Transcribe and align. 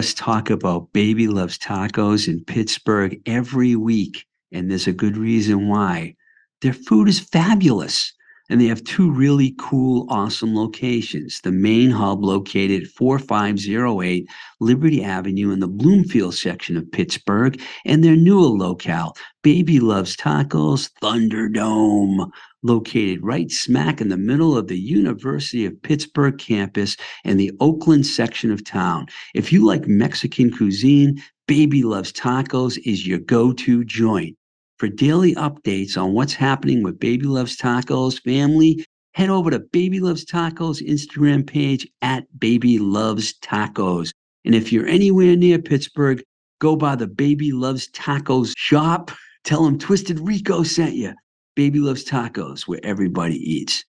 us 0.00 0.14
talk 0.14 0.48
about 0.48 0.94
Baby 0.94 1.28
Loves 1.28 1.58
Tacos 1.58 2.26
in 2.26 2.42
Pittsburgh 2.42 3.20
every 3.26 3.76
week, 3.76 4.24
and 4.50 4.70
there's 4.70 4.86
a 4.86 4.94
good 4.94 5.14
reason 5.14 5.68
why. 5.68 6.16
Their 6.62 6.72
food 6.72 7.06
is 7.06 7.20
fabulous. 7.20 8.10
And 8.50 8.60
they 8.60 8.66
have 8.66 8.82
two 8.82 9.12
really 9.12 9.54
cool, 9.58 10.06
awesome 10.10 10.56
locations. 10.56 11.40
The 11.40 11.52
main 11.52 11.90
hub 11.90 12.24
located 12.24 12.82
at 12.82 12.88
4508 12.88 14.28
Liberty 14.58 15.04
Avenue 15.04 15.52
in 15.52 15.60
the 15.60 15.68
Bloomfield 15.68 16.34
section 16.34 16.76
of 16.76 16.90
Pittsburgh, 16.90 17.60
and 17.86 18.02
their 18.02 18.16
newer 18.16 18.48
locale, 18.48 19.16
Baby 19.42 19.78
Loves 19.78 20.16
Tacos 20.16 20.90
Thunderdome, 21.00 22.28
located 22.64 23.22
right 23.22 23.50
smack 23.52 24.00
in 24.00 24.08
the 24.08 24.16
middle 24.16 24.56
of 24.58 24.66
the 24.66 24.78
University 24.78 25.64
of 25.64 25.80
Pittsburgh 25.82 26.36
campus 26.36 26.96
in 27.24 27.36
the 27.36 27.52
Oakland 27.60 28.04
section 28.04 28.50
of 28.50 28.64
town. 28.64 29.06
If 29.32 29.52
you 29.52 29.64
like 29.64 29.86
Mexican 29.86 30.50
cuisine, 30.50 31.22
Baby 31.46 31.84
Loves 31.84 32.12
Tacos 32.12 32.78
is 32.84 33.06
your 33.06 33.20
go 33.20 33.52
to 33.52 33.84
joint. 33.84 34.36
For 34.80 34.88
daily 34.88 35.34
updates 35.34 36.00
on 36.00 36.14
what's 36.14 36.32
happening 36.32 36.82
with 36.82 36.98
Baby 36.98 37.26
Loves 37.26 37.54
Tacos 37.54 38.18
family, 38.22 38.82
head 39.12 39.28
over 39.28 39.50
to 39.50 39.58
Baby 39.58 40.00
Loves 40.00 40.24
Tacos 40.24 40.80
Instagram 40.80 41.46
page 41.46 41.86
at 42.00 42.24
Baby 42.40 42.78
Loves 42.78 43.34
Tacos. 43.40 44.14
And 44.46 44.54
if 44.54 44.72
you're 44.72 44.86
anywhere 44.86 45.36
near 45.36 45.58
Pittsburgh, 45.58 46.22
go 46.60 46.76
by 46.76 46.96
the 46.96 47.06
Baby 47.06 47.52
Loves 47.52 47.90
Tacos 47.90 48.54
shop. 48.56 49.10
Tell 49.44 49.66
them 49.66 49.78
Twisted 49.78 50.18
Rico 50.18 50.62
sent 50.62 50.94
you. 50.94 51.12
Baby 51.56 51.80
Loves 51.80 52.02
Tacos, 52.02 52.66
where 52.66 52.80
everybody 52.82 53.36
eats. 53.36 53.84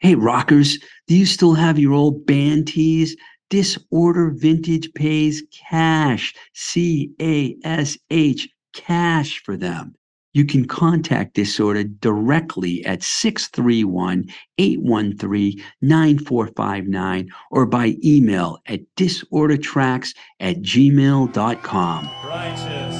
Hey, 0.00 0.16
rockers, 0.16 0.76
do 1.06 1.14
you 1.14 1.24
still 1.24 1.54
have 1.54 1.78
your 1.78 1.92
old 1.92 2.26
band 2.26 2.66
tees? 2.66 3.16
Disorder 3.48 4.32
Vintage 4.34 4.92
pays 4.94 5.44
cash, 5.56 6.34
C 6.52 7.12
A 7.22 7.54
S 7.62 7.96
H, 8.10 8.48
cash 8.74 9.40
for 9.44 9.56
them 9.56 9.94
you 10.36 10.44
can 10.44 10.66
contact 10.66 11.32
Disorder 11.32 11.84
directly 11.84 12.84
at 12.84 13.02
631 13.02 14.26
813 14.58 15.64
9459 15.80 17.30
or 17.50 17.64
by 17.64 17.96
email 18.04 18.58
at 18.66 18.80
disordertracks 18.96 20.14
at 20.38 20.56
gmail.com. 20.56 22.10
Righteous. 22.26 22.96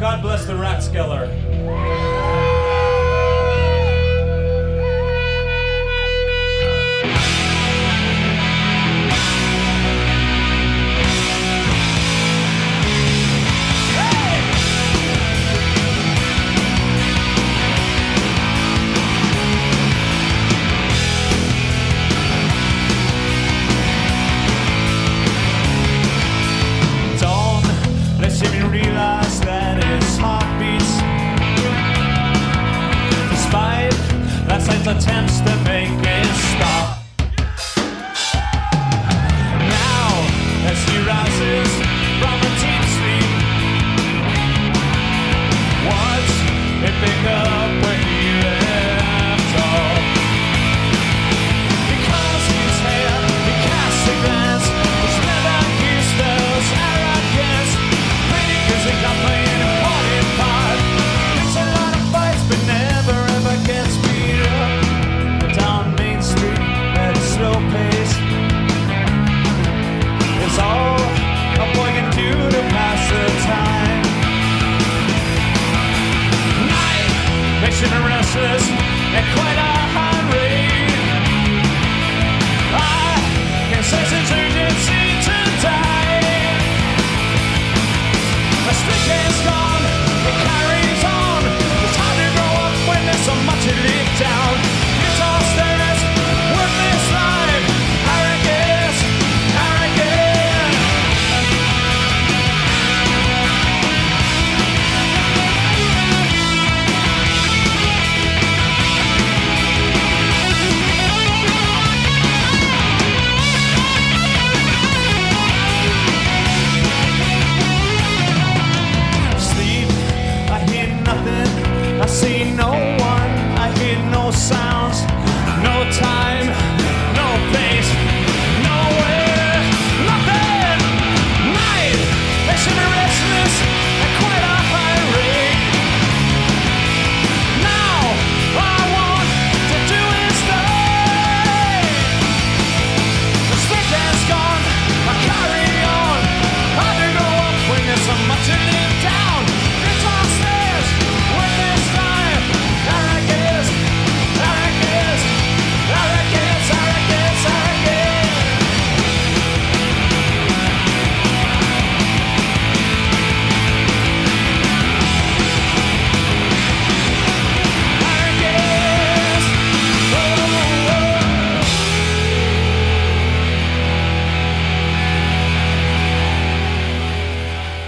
God 0.00 0.22
bless 0.22 0.46
the 0.46 0.52
Rathskeller. 0.52 1.49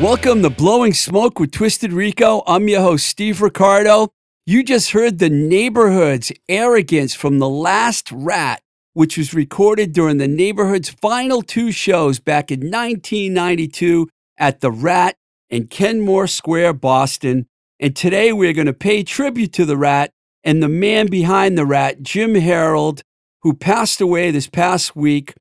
Welcome 0.03 0.43
to 0.43 0.51
Blowing 0.51 0.95
Smoke 0.95 1.39
with 1.39 1.53
Twisted 1.53 1.93
Rico. 1.93 2.43
I'm 2.49 2.67
your 2.67 2.81
host, 2.81 3.07
Steve 3.07 3.41
Ricardo. 3.41 4.09
You 4.45 4.65
just 4.65 4.91
heard 4.91 5.21
the 5.21 5.31
neighborhood's 5.31 6.33
arrogance 6.49 7.15
from 7.15 7.39
The 7.39 7.49
Last 7.49 8.11
Rat, 8.11 8.61
which 8.95 9.17
was 9.17 9.33
recorded 9.33 9.93
during 9.93 10.17
the 10.17 10.27
neighborhood's 10.27 10.91
final 10.91 11.41
two 11.41 11.71
shows 11.71 12.19
back 12.19 12.51
in 12.51 12.63
1992 12.63 14.09
at 14.39 14.61
The 14.61 14.73
Rat 14.73 15.15
in 15.51 15.69
Kenmore 15.69 16.27
Square, 16.27 16.73
Boston. 16.73 17.47
And 17.79 17.95
today 17.95 18.33
we're 18.33 18.55
going 18.55 18.67
to 18.67 18.73
pay 18.73 19.05
tribute 19.05 19.53
to 19.53 19.65
The 19.65 19.77
Rat 19.77 20.11
and 20.43 20.61
the 20.61 20.69
man 20.69 21.07
behind 21.07 21.57
The 21.57 21.65
Rat, 21.65 22.03
Jim 22.03 22.35
Harold, 22.35 23.03
who 23.43 23.55
passed 23.55 24.01
away 24.01 24.33
this 24.33 24.49
past 24.49 24.97
week, 24.97 25.33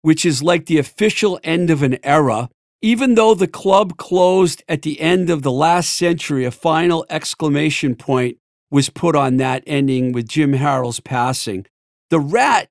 which 0.00 0.24
is 0.24 0.42
like 0.42 0.64
the 0.64 0.78
official 0.78 1.38
end 1.44 1.68
of 1.68 1.82
an 1.82 1.98
era. 2.02 2.48
Even 2.86 3.16
though 3.16 3.34
the 3.34 3.48
club 3.48 3.96
closed 3.96 4.62
at 4.68 4.82
the 4.82 5.00
end 5.00 5.28
of 5.28 5.42
the 5.42 5.50
last 5.50 5.92
century, 5.94 6.44
a 6.44 6.52
final 6.52 7.04
exclamation 7.10 7.96
point 7.96 8.38
was 8.70 8.90
put 8.90 9.16
on 9.16 9.38
that 9.38 9.64
ending 9.66 10.12
with 10.12 10.28
Jim 10.28 10.52
Harold's 10.52 11.00
passing. 11.00 11.66
The 12.10 12.20
Rat 12.20 12.68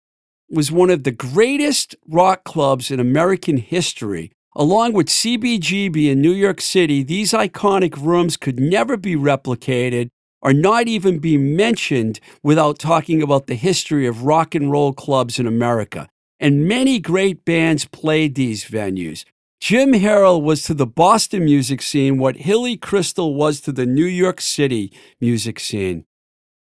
was 0.49 0.71
one 0.71 0.89
of 0.89 1.03
the 1.03 1.11
greatest 1.11 1.97
rock 2.07 2.45
clubs 2.45 2.91
in 2.91 3.01
American 3.01 3.57
history. 3.57 4.31
Along 4.55 4.93
with 4.93 5.07
CBGB 5.07 6.09
in 6.09 6.21
New 6.21 6.31
York 6.31 6.61
City, 6.61 7.03
these 7.03 7.33
iconic 7.33 8.01
rooms 8.01 8.37
could 8.37 8.57
never 8.57 8.95
be 8.95 9.17
replicated 9.17 10.07
or 10.41 10.53
not 10.53 10.87
even 10.87 11.19
be 11.19 11.37
mentioned 11.37 12.21
without 12.41 12.79
talking 12.79 13.21
about 13.21 13.47
the 13.47 13.55
history 13.55 14.07
of 14.07 14.23
rock 14.23 14.55
and 14.55 14.71
roll 14.71 14.93
clubs 14.93 15.39
in 15.39 15.45
America. 15.45 16.07
And 16.39 16.69
many 16.69 16.99
great 16.99 17.43
bands 17.43 17.83
played 17.83 18.35
these 18.35 18.63
venues. 18.63 19.25
Jim 19.65 19.93
Harold 19.93 20.43
was 20.43 20.61
to 20.61 20.75
the 20.75 20.85
Boston 20.85 21.43
music 21.43 21.81
scene 21.81 22.19
what 22.19 22.35
Hilly 22.35 22.77
Kristal 22.77 23.33
was 23.33 23.61
to 23.61 23.71
the 23.71 23.87
New 23.87 24.05
York 24.05 24.39
City 24.39 24.93
music 25.19 25.59
scene. 25.59 26.05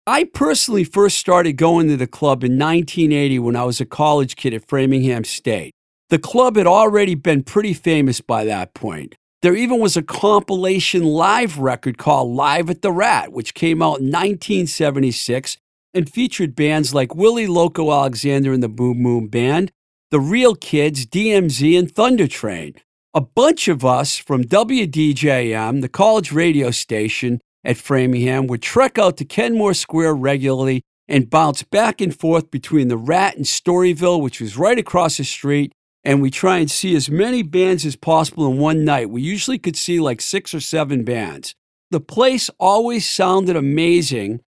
I 0.09 0.25
personally 0.25 0.83
first 0.83 1.17
started 1.17 1.53
going 1.53 1.87
to 1.87 1.97
the 1.97 2.09
club 2.09 2.43
in 2.43 2.59
1980 2.59 3.39
when 3.39 3.55
I 3.55 3.63
was 3.63 3.81
a 3.81 3.85
college 3.85 4.35
kid 4.35 4.55
at 4.55 4.69
Framingham 4.69 5.23
State. 5.23 5.73
The 6.09 6.19
club 6.19 6.57
had 6.57 6.67
already 6.67 7.15
been 7.15 7.45
pretty 7.45 7.75
famous 7.75 8.21
by 8.21 8.45
that 8.47 8.75
point. 8.75 9.15
There 9.41 9.55
even 9.55 9.79
was 9.79 9.97
a 9.97 10.03
compilation 10.03 11.05
live 11.05 11.59
record 11.61 11.97
called 11.97 12.35
Live 12.35 12.71
at 12.71 12.83
the 12.83 12.91
Rat, 12.91 13.31
which 13.31 13.55
came 13.55 13.83
out 13.83 14.01
in 14.01 14.07
1976 14.07 15.59
and 15.95 16.11
featured 16.11 16.57
bands 16.57 16.93
like 16.93 17.15
Willie 17.15 17.47
Loco 17.47 17.93
Alexander 17.93 18.53
and 18.53 18.65
the 18.65 18.69
Boom 18.69 19.05
Boom 19.05 19.29
Band, 19.29 19.71
The 20.11 20.19
Real 20.19 20.57
Kids, 20.57 21.07
DMZ, 21.07 21.79
and 21.79 21.89
Thunder 21.89 22.27
Train. 22.27 22.75
A 23.15 23.21
bunch 23.21 23.69
of 23.69 23.85
us 23.85 24.17
from 24.17 24.43
WDJM, 24.43 25.83
the 25.83 25.89
college 25.89 26.33
radio 26.33 26.73
station 26.73 27.41
at 27.63 27.77
Framingham, 27.77 28.49
would 28.49 28.61
trek 28.61 28.99
out 28.99 29.17
to 29.19 29.25
Kenmore 29.25 29.73
Square 29.73 30.17
regularly 30.17 30.83
and 31.07 31.31
bounce 31.31 31.63
back 31.63 32.01
and 32.01 32.19
forth 32.19 32.51
between 32.51 32.89
the 32.89 32.97
Rat 32.97 33.37
and 33.37 33.45
Storyville, 33.45 34.21
which 34.21 34.41
was 34.41 34.57
right 34.57 34.81
across 34.81 35.19
the 35.19 35.23
street, 35.23 35.71
and 36.03 36.21
we 36.21 36.29
try 36.29 36.59
and 36.59 36.69
see 36.69 36.97
as 36.97 37.09
many 37.09 37.45
bands 37.45 37.87
as 37.87 37.95
possible 37.95 38.51
in 38.51 38.59
one 38.59 38.85
night. 38.85 39.11
We 39.11 39.23
usually 39.23 39.59
could 39.59 39.77
see 39.77 40.01
like 40.01 40.21
six 40.21 40.53
or 40.53 40.61
seven 40.61 41.05
bands. 41.05 41.55
The 41.93 42.01
place 42.01 42.51
always 42.59 43.09
sounded 43.09 43.55
amazing. 43.55 44.41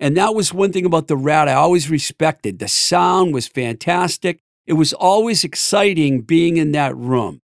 And 0.00 0.16
that 0.16 0.34
was 0.34 0.52
one 0.52 0.72
thing 0.72 0.84
about 0.84 1.06
the 1.06 1.16
Rat 1.16 1.48
I 1.48 1.52
always 1.52 1.88
respected. 1.88 2.58
The 2.58 2.66
sound 2.66 3.32
was 3.32 3.46
fantastic. 3.46 4.40
It 4.66 4.74
was 4.74 4.92
always 4.92 5.44
exciting 5.44 6.22
being 6.22 6.56
in 6.56 6.72
that 6.72 6.96
room. 6.96 7.42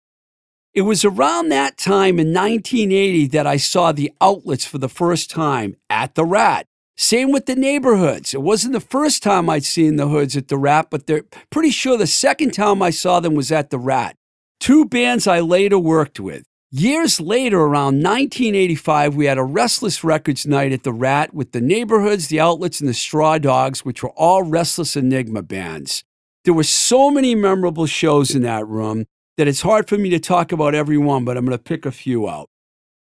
It 0.74 0.81
was 0.81 1.06
around 1.06 1.50
that 1.50 1.77
time 1.77 2.18
in 2.18 2.33
1980 2.33 3.27
that 3.27 3.45
I 3.45 3.57
saw 3.57 3.92
the 3.92 4.12
outlets 4.19 4.65
for 4.65 4.80
the 4.80 4.89
first 4.89 5.30
time 5.30 5.75
at 5.89 6.15
the 6.15 6.25
Rat. 6.25 6.65
Same 6.98 7.31
with 7.31 7.45
the 7.45 7.56
neighborhoods. 7.56 8.33
It 8.33 8.42
wasn't 8.42 8.74
the 8.74 8.80
first 8.80 9.21
time 9.21 9.50
I'd 9.50 9.65
seen 9.65 9.98
the 9.98 10.07
hoods 10.07 10.36
at 10.36 10.48
the 10.48 10.57
Rat, 10.57 10.88
but 10.89 11.06
they're 11.06 11.25
pretty 11.51 11.69
sure 11.69 11.98
the 11.98 12.07
second 12.07 12.51
time 12.51 12.81
I 12.81 12.89
saw 12.89 13.19
them 13.19 13.36
was 13.36 13.51
at 13.51 13.69
the 13.69 13.77
Rat. 13.77 14.15
Two 14.60 14.86
bands 14.86 15.27
I 15.27 15.39
later 15.39 15.77
worked 15.77 16.19
with. 16.19 16.44
Years 16.71 17.21
later, 17.21 17.60
around 17.62 18.01
1985, 18.01 19.15
we 19.15 19.25
had 19.25 19.38
a 19.38 19.44
Restless 19.44 20.04
Records 20.04 20.48
night 20.48 20.71
at 20.71 20.81
the 20.81 20.94
Rat 20.94 21.31
with 21.31 21.51
the 21.51 21.62
neighborhoods, 21.62 22.30
the 22.30 22.39
outlets, 22.39 22.80
and 22.80 22.89
the 22.89 22.95
Straw 22.95 23.38
Dogs, 23.38 23.86
which 23.86 24.01
were 24.01 24.10
all 24.12 24.42
Restless 24.42 24.95
Enigma 24.95 25.44
bands. 25.44 26.04
There 26.45 26.54
were 26.54 26.63
so 26.63 27.10
many 27.10 27.36
memorable 27.36 27.86
shows 27.86 28.36
in 28.36 28.42
that 28.42 28.68
room 28.68 29.06
that 29.38 29.48
it's 29.48 29.62
hard 29.62 29.88
for 29.88 29.98
me 29.98 30.10
to 30.10 30.19
talk 30.19 30.51
about 30.51 30.75
every 30.75 30.98
one, 30.98 31.24
but 31.24 31.38
I'm 31.38 31.45
going 31.45 31.57
to 31.57 31.63
pick 31.63 31.86
a 31.86 31.92
few 31.92 32.30
out. 32.30 32.50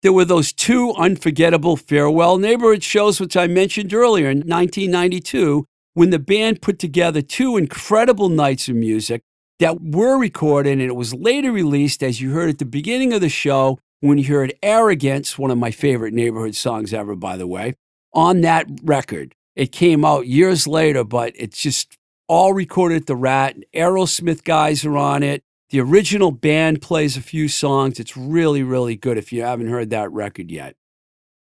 There 0.01 0.13
were 0.13 0.25
those 0.25 0.51
two 0.51 0.93
unforgettable 0.93 1.77
farewell 1.77 2.37
neighborhood 2.37 2.83
shows, 2.83 3.19
which 3.19 3.37
I 3.37 3.47
mentioned 3.47 3.93
earlier 3.93 4.29
in 4.29 4.39
1992, 4.39 5.65
when 5.93 6.09
the 6.09 6.19
band 6.19 6.61
put 6.61 6.79
together 6.79 7.21
two 7.21 7.57
incredible 7.57 8.29
nights 8.29 8.67
of 8.67 8.75
music 8.75 9.21
that 9.59 9.81
were 9.81 10.17
recorded 10.17 10.71
and 10.71 10.81
it 10.81 10.95
was 10.95 11.13
later 11.13 11.51
released, 11.51 12.01
as 12.01 12.21
you 12.21 12.31
heard 12.31 12.49
at 12.49 12.57
the 12.57 12.65
beginning 12.65 13.13
of 13.13 13.21
the 13.21 13.29
show, 13.29 13.77
when 13.99 14.17
you 14.17 14.25
heard 14.25 14.53
Arrogance, 14.63 15.37
one 15.37 15.51
of 15.51 15.57
my 15.57 15.71
favorite 15.71 16.13
neighborhood 16.13 16.55
songs 16.55 16.93
ever, 16.93 17.15
by 17.15 17.35
the 17.35 17.47
way, 17.47 17.75
on 18.13 18.41
that 18.41 18.67
record. 18.83 19.35
It 19.55 19.73
came 19.73 20.05
out 20.05 20.25
years 20.25 20.65
later, 20.65 21.03
but 21.03 21.33
it's 21.35 21.59
just 21.59 21.98
all 22.29 22.53
recorded 22.53 23.01
at 23.01 23.07
the 23.07 23.15
Rat. 23.15 23.55
And 23.55 23.65
Aerosmith 23.75 24.45
guys 24.45 24.85
are 24.85 24.95
on 24.95 25.23
it. 25.23 25.43
The 25.71 25.81
original 25.81 26.31
band 26.31 26.81
plays 26.81 27.17
a 27.17 27.21
few 27.21 27.49
songs. 27.49 27.99
It's 27.99 28.15
really, 28.15 28.63
really 28.63 28.95
good 28.95 29.17
if 29.17 29.33
you 29.33 29.43
haven't 29.43 29.67
heard 29.67 29.89
that 29.89 30.11
record 30.11 30.49
yet. 30.49 30.75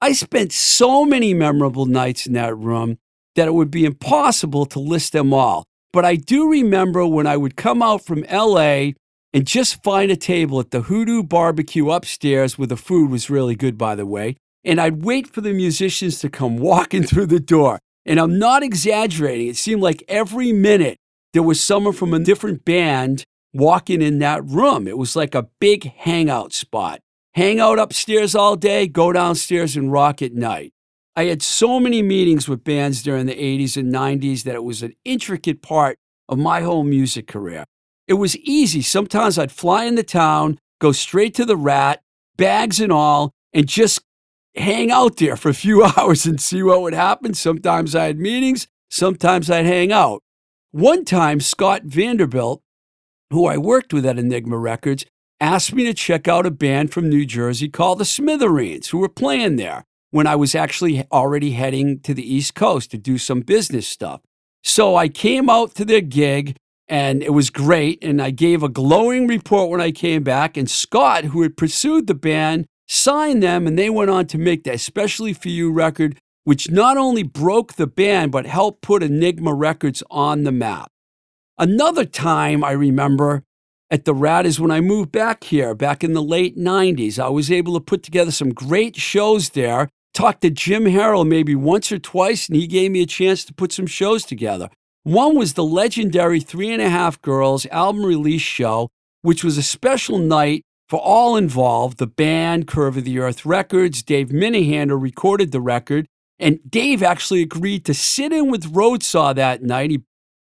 I 0.03 0.13
spent 0.13 0.53
so 0.53 1.07
many 1.07 1.33
memorable 1.33 1.87
nights 1.87 2.27
in 2.27 2.35
that 2.35 2.57
room 2.57 2.99
that 3.37 3.49
it 3.49 3.55
would 3.55 3.71
be 3.71 3.85
impossible 3.85 4.67
to 4.67 4.79
list 4.79 5.13
them 5.13 5.33
all. 5.33 5.65
But 5.93 6.05
I 6.05 6.17
do 6.17 6.51
remember 6.51 7.07
when 7.07 7.27
I 7.27 7.37
would 7.37 7.57
come 7.57 7.83
out 7.83 8.05
from 8.05 8.25
LA 8.31 8.91
and 9.33 9.47
just 9.47 9.83
find 9.83 10.11
a 10.11 10.17
table 10.17 10.61
at 10.61 10.71
the 10.71 10.83
Hoodoo 10.83 11.23
Barbecue 11.23 11.91
upstairs 11.91 12.59
where 12.59 12.67
the 12.67 12.77
food 12.77 13.11
was 13.11 13.31
really 13.31 13.57
good, 13.57 13.79
by 13.79 13.95
the 13.95 14.07
way. 14.07 14.37
And 14.65 14.81
I'd 14.81 15.05
wait 15.05 15.29
for 15.29 15.41
the 15.41 15.53
musicians 15.53 16.21
to 16.21 16.29
come 16.29 16.57
walking 16.57 17.03
through 17.07 17.27
the 17.27 17.41
door. 17.41 17.79
And 18.07 18.21
I'm 18.21 18.39
not 18.39 18.63
exaggerating. 18.63 19.49
It 19.49 19.57
seemed 19.57 19.83
like 19.83 20.05
every 20.09 20.53
minute 20.53 20.99
there 21.33 21.43
was 21.43 21.61
someone 21.63 21.95
from 21.95 22.15
a 22.15 22.19
different 22.19 22.65
band 22.65 23.25
walking 23.53 24.03
in 24.03 24.19
that 24.19 24.45
room. 24.45 24.87
It 24.87 24.99
was 24.99 25.17
like 25.17 25.35
a 25.35 25.49
big 25.61 25.93
hangout 25.97 26.53
spot. 26.53 27.01
Hang 27.35 27.59
out 27.59 27.79
upstairs 27.79 28.35
all 28.35 28.57
day, 28.57 28.87
go 28.87 29.13
downstairs 29.13 29.77
and 29.77 29.91
rock 29.91 30.23
at 30.23 30.35
night. 30.35 30.73
I 31.17 31.25
had 31.25 31.43
so 31.43 31.81
many 31.81 32.03
meetings 32.03 32.49
with 32.49 32.65
bands 32.65 33.03
during 33.03 33.27
the 33.27 33.35
80s 33.35 33.77
and 33.77 33.93
90s 33.93 34.43
that 34.43 34.55
it 34.55 34.65
was 34.65 34.83
an 34.83 34.95
intricate 35.05 35.63
part 35.63 35.97
of 36.29 36.39
my 36.39 36.61
whole 36.61 36.85
music 36.85 37.27
career. 37.27 37.65
It 38.07 38.15
was 38.15 38.37
easy. 38.39 38.83
Sometimes 38.83 39.39
I'd 39.39 39.53
fly 39.53 39.85
into 39.85 40.03
town, 40.03 40.59
go 40.81 40.93
straight 40.93 41.35
to 41.35 41.45
the 41.45 41.57
rat, 41.57 42.03
bags 42.37 42.81
and 42.81 42.93
all, 42.93 43.33
and 43.53 43.67
just 43.67 44.01
hang 44.57 44.91
out 44.91 45.17
there 45.17 45.37
for 45.37 45.49
a 45.49 45.55
few 45.55 45.85
hours 45.97 46.27
and 46.27 46.41
see 46.41 46.63
what 46.63 46.83
would 46.83 46.95
happen. 46.95 47.35
Sometimes 47.35 47.95
I 47.95 48.07
had 48.07 48.19
meetings, 48.19 48.69
sometimes 48.91 49.51
I'd 49.51 49.67
hang 49.67 49.93
out. 49.93 50.23
One 50.71 51.05
time, 51.05 51.41
Scott 51.41 51.83
Vanderbilt 51.85 52.65
who 53.35 53.47
I 53.47 53.59
worked 53.59 53.93
with 53.93 54.07
at 54.07 54.19
Enigma 54.19 54.57
Records, 54.57 55.05
asked 55.41 55.75
me 55.75 55.85
to 55.85 55.93
check 55.93 56.29
out 56.29 56.47
a 56.47 56.51
band 56.51 56.93
from 56.93 57.09
New 57.09 57.27
Jersey 57.27 57.69
called 57.69 57.99
the 57.99 58.05
Smithereens, 58.05 58.89
who 58.89 58.99
were 58.99 59.09
playing 59.09 59.57
there 59.57 59.85
when 60.11 60.27
I 60.27 60.37
was 60.37 60.55
actually 60.55 61.05
already 61.11 61.51
heading 61.51 61.99
to 62.01 62.15
the 62.15 62.35
East 62.35 62.55
Coast 62.55 62.93
to 62.93 62.99
do 62.99 63.19
some 63.19 63.41
business 63.41 63.89
stuff. 63.89 64.21
So 64.63 64.97
I 64.97 65.09
came 65.09 65.51
out 65.51 65.75
to 65.75 65.85
their 65.85 66.01
gig 66.01 66.57
and 66.87 67.23
it 67.23 67.33
was 67.33 67.51
great. 67.51 67.99
And 68.03 68.23
I 68.23 68.31
gave 68.31 68.63
a 68.63 68.69
glowing 68.69 69.27
report 69.27 69.71
when 69.71 69.81
I 69.81 69.91
came 69.91 70.23
back. 70.23 70.57
And 70.57 70.71
Scott, 70.71 71.25
who 71.25 71.43
had 71.43 71.57
pursued 71.57 72.07
the 72.07 72.15
band, 72.15 72.67
signed 72.89 73.43
them 73.43 73.67
and 73.67 73.79
they 73.79 73.91
went 73.91 74.11
on 74.11 74.27
to 74.27 74.39
make 74.39 74.65
that 74.65 74.75
Especially 74.75 75.33
For 75.33 75.49
You 75.49 75.73
record, 75.73 76.19
which 76.45 76.71
not 76.71 76.97
only 76.97 77.23
broke 77.23 77.75
the 77.75 77.87
band, 77.87 78.33
but 78.33 78.47
helped 78.47 78.83
put 78.83 79.03
Enigma 79.03 79.55
Records 79.55 80.03
on 80.11 80.45
the 80.45 80.53
map. 80.53 80.91
Another 81.59 82.05
time 82.05 82.65
I 82.65 82.73
remember 82.73 83.45
at 83.91 84.05
the 84.05 84.15
Rat 84.15 84.45
is 84.45 84.59
when 84.59 84.73
I 84.73 84.81
moved 84.81 85.13
back 85.13 85.45
here 85.45 85.75
back 85.75 86.03
in 86.03 86.15
the 86.15 86.23
late 86.23 86.57
90s. 86.57 87.19
I 87.19 87.29
was 87.29 87.53
able 87.53 87.75
to 87.75 87.81
put 87.81 88.03
together 88.03 88.33
some 88.33 88.51
great 88.51 88.97
shows 88.97 89.51
there. 89.51 89.89
Talked 90.13 90.43
to 90.43 90.51
Jim 90.51 90.87
Harold 90.87 91.29
maybe 91.29 91.55
once 91.55 91.93
or 91.93 91.99
twice, 91.99 92.49
and 92.49 92.57
he 92.57 92.67
gave 92.67 92.91
me 92.91 93.03
a 93.03 93.07
chance 93.07 93.45
to 93.45 93.55
put 93.55 93.73
some 93.73 93.87
shows 93.87 94.25
together. 94.25 94.69
One 95.05 95.37
was 95.37 95.55
the 95.55 95.65
legendary 95.65 96.41
Three 96.41 96.73
and 96.73 96.83
a 96.83 96.89
Half 96.89 97.23
Girls 97.23 97.67
album 97.67 98.05
release 98.05 98.43
show, 98.43 98.89
which 99.23 99.45
was 99.45 99.59
a 99.59 99.63
special 99.63 100.19
night 100.19 100.64
for 100.89 101.01
all 101.01 101.37
involved 101.37 101.99
the 101.99 102.07
band, 102.07 102.67
Curve 102.67 102.99
of 102.99 103.05
the 103.05 103.19
Earth 103.19 103.47
Records. 103.47 104.03
Dave 104.03 104.33
Minehan 104.33 104.91
recorded 105.01 105.53
the 105.53 105.61
record, 105.61 106.07
and 106.39 106.61
Dave 106.69 107.03
actually 107.03 107.43
agreed 107.43 107.85
to 107.87 107.95
sit 107.95 108.33
in 108.33 108.51
with 108.51 108.73
Roadsaw 108.73 109.35
that 109.35 109.63
night. 109.63 109.91
He 109.91 110.03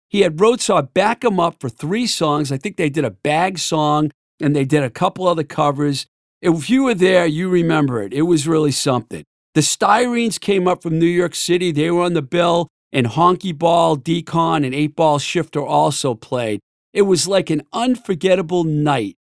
he 0.09 0.21
had 0.21 0.37
Roadsaw 0.37 0.93
back 0.93 1.23
him 1.23 1.39
up 1.39 1.59
for 1.59 1.69
three 1.69 2.07
songs. 2.07 2.51
I 2.51 2.57
think 2.57 2.77
they 2.77 2.89
did 2.89 3.03
a 3.03 3.11
bag 3.11 3.59
song 3.59 4.11
and 4.39 4.55
they 4.55 4.65
did 4.65 4.83
a 4.83 4.89
couple 4.89 5.27
other 5.27 5.43
covers. 5.43 6.07
If 6.41 6.69
you 6.69 6.83
were 6.83 6.93
there, 6.93 7.25
you 7.25 7.49
remember 7.49 8.01
it. 8.01 8.13
It 8.13 8.21
was 8.23 8.47
really 8.47 8.71
something. 8.71 9.25
The 9.53 9.61
Styrenes 9.61 10.39
came 10.39 10.67
up 10.67 10.83
from 10.83 10.99
New 10.99 11.07
York 11.07 11.35
City. 11.35 11.71
They 11.71 11.89
were 11.91 12.03
on 12.03 12.13
the 12.13 12.21
bill, 12.21 12.67
and 12.91 13.07
Honky 13.07 13.57
Ball, 13.57 13.97
Decon, 13.97 14.65
and 14.65 14.73
Eight 14.73 14.95
Ball 14.95 15.19
Shifter 15.19 15.61
also 15.61 16.13
played. 16.13 16.59
It 16.93 17.01
was 17.01 17.27
like 17.27 17.49
an 17.49 17.63
unforgettable 17.73 18.63
night 18.63 19.16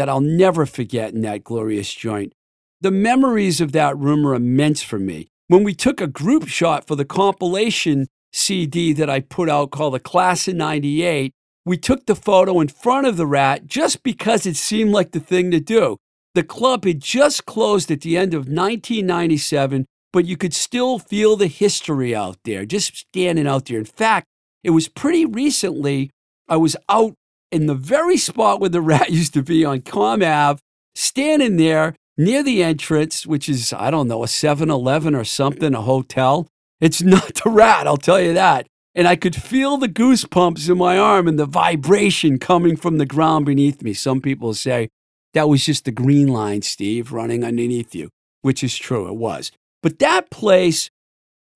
that 0.00 0.08
I'll 0.08 0.22
never 0.22 0.64
forget 0.64 1.12
in 1.12 1.20
that 1.20 1.44
glorious 1.44 1.92
joint. 1.92 2.32
The 2.80 2.90
memories 2.90 3.60
of 3.60 3.72
that 3.72 3.98
room 3.98 4.26
are 4.26 4.32
immense 4.32 4.82
for 4.82 4.98
me. 4.98 5.28
When 5.48 5.62
we 5.62 5.74
took 5.74 6.00
a 6.00 6.06
group 6.06 6.48
shot 6.48 6.86
for 6.86 6.96
the 6.96 7.04
compilation 7.04 8.06
CD 8.32 8.94
that 8.94 9.10
I 9.10 9.20
put 9.20 9.50
out 9.50 9.70
called 9.70 9.92
The 9.92 10.00
Class 10.00 10.48
of 10.48 10.54
98, 10.54 11.34
we 11.66 11.76
took 11.76 12.06
the 12.06 12.16
photo 12.16 12.60
in 12.60 12.68
front 12.68 13.08
of 13.08 13.18
the 13.18 13.26
rat 13.26 13.66
just 13.66 14.02
because 14.02 14.46
it 14.46 14.56
seemed 14.56 14.90
like 14.90 15.12
the 15.12 15.20
thing 15.20 15.50
to 15.50 15.60
do. 15.60 15.98
The 16.34 16.44
club 16.44 16.86
had 16.86 17.02
just 17.02 17.44
closed 17.44 17.90
at 17.90 18.00
the 18.00 18.16
end 18.16 18.32
of 18.32 18.48
1997, 18.48 19.84
but 20.14 20.24
you 20.24 20.38
could 20.38 20.54
still 20.54 20.98
feel 20.98 21.36
the 21.36 21.46
history 21.46 22.14
out 22.14 22.38
there, 22.46 22.64
just 22.64 22.96
standing 22.96 23.46
out 23.46 23.66
there. 23.66 23.78
In 23.78 23.84
fact, 23.84 24.28
it 24.64 24.70
was 24.70 24.88
pretty 24.88 25.26
recently 25.26 26.08
I 26.48 26.56
was 26.56 26.74
out 26.88 27.12
in 27.50 27.66
the 27.66 27.74
very 27.74 28.16
spot 28.16 28.60
where 28.60 28.70
the 28.70 28.80
rat 28.92 29.10
used 29.10 29.34
to 29.34 29.42
be 29.42 29.64
on 29.64 29.80
Comm 29.80 30.24
Ave, 30.24 30.60
standing 30.94 31.56
there 31.56 31.94
near 32.16 32.42
the 32.42 32.62
entrance, 32.62 33.26
which 33.26 33.48
is, 33.48 33.72
I 33.72 33.90
don't 33.90 34.08
know, 34.08 34.22
a 34.22 34.28
7 34.28 34.70
Eleven 34.70 35.14
or 35.14 35.24
something, 35.24 35.74
a 35.74 35.82
hotel. 35.82 36.48
It's 36.80 37.02
not 37.02 37.34
the 37.42 37.50
rat, 37.50 37.86
I'll 37.86 37.96
tell 37.96 38.20
you 38.20 38.34
that. 38.34 38.66
And 38.94 39.06
I 39.06 39.16
could 39.16 39.36
feel 39.36 39.76
the 39.76 39.88
goosebumps 39.88 40.68
in 40.68 40.78
my 40.78 40.98
arm 40.98 41.28
and 41.28 41.38
the 41.38 41.46
vibration 41.46 42.38
coming 42.38 42.76
from 42.76 42.98
the 42.98 43.06
ground 43.06 43.46
beneath 43.46 43.82
me. 43.82 43.92
Some 43.92 44.20
people 44.20 44.52
say 44.52 44.88
that 45.32 45.48
was 45.48 45.64
just 45.64 45.84
the 45.84 45.92
green 45.92 46.28
line, 46.28 46.62
Steve, 46.62 47.12
running 47.12 47.44
underneath 47.44 47.94
you, 47.94 48.10
which 48.42 48.64
is 48.64 48.76
true, 48.76 49.06
it 49.06 49.14
was. 49.14 49.52
But 49.82 50.00
that 50.00 50.30
place 50.30 50.90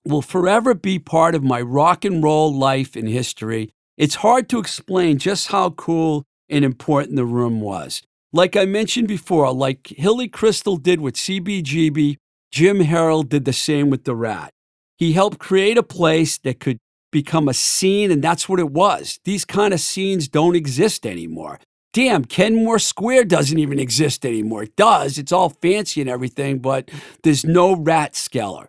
will 0.05 0.23
forever 0.23 0.75
be 0.75 0.99
part 0.99 1.35
of 1.35 1.43
my 1.43 1.61
rock 1.61 2.05
and 2.05 2.23
roll 2.23 2.55
life 2.55 2.95
and 2.95 3.09
history. 3.09 3.71
It's 3.97 4.17
hard 4.17 4.49
to 4.49 4.59
explain 4.59 5.19
just 5.19 5.49
how 5.49 5.71
cool 5.71 6.25
and 6.49 6.65
important 6.65 7.17
the 7.17 7.25
room 7.25 7.61
was. 7.61 8.03
Like 8.33 8.57
I 8.57 8.65
mentioned 8.65 9.07
before, 9.07 9.53
like 9.53 9.89
Hilly 9.97 10.29
Kristal 10.29 10.83
did 10.83 11.01
with 11.01 11.15
CBGB, 11.15 12.17
Jim 12.51 12.81
Harold 12.81 13.29
did 13.29 13.45
the 13.45 13.53
same 13.53 13.91
with 13.91 14.05
The 14.05 14.17
Rat. 14.17 14.51
He 14.97 15.13
helped 15.13 15.39
create 15.39 15.79
a 15.79 15.83
place 15.85 16.39
that 16.39 16.59
could 16.59 16.79
become 17.13 17.49
a 17.49 17.55
scene, 17.55 18.11
and 18.11 18.23
that's 18.23 18.49
what 18.49 18.59
it 18.59 18.71
was. 18.71 19.21
These 19.25 19.45
kind 19.45 19.73
of 19.73 19.81
scenes 19.81 20.27
don't 20.27 20.57
exist 20.57 21.07
anymore. 21.07 21.61
Damn, 21.93 22.25
Kenmore 22.25 22.81
Square 22.81 23.27
doesn't 23.27 23.59
even 23.59 23.79
exist 23.79 24.27
anymore. 24.27 24.65
It 24.65 24.75
does, 24.75 25.17
it's 25.17 25.31
all 25.31 25.51
fancy 25.51 26.01
and 26.01 26.11
everything, 26.11 26.59
but 26.59 26.91
there's 27.23 27.45
no 27.45 27.77
Rathskeller. 27.77 28.67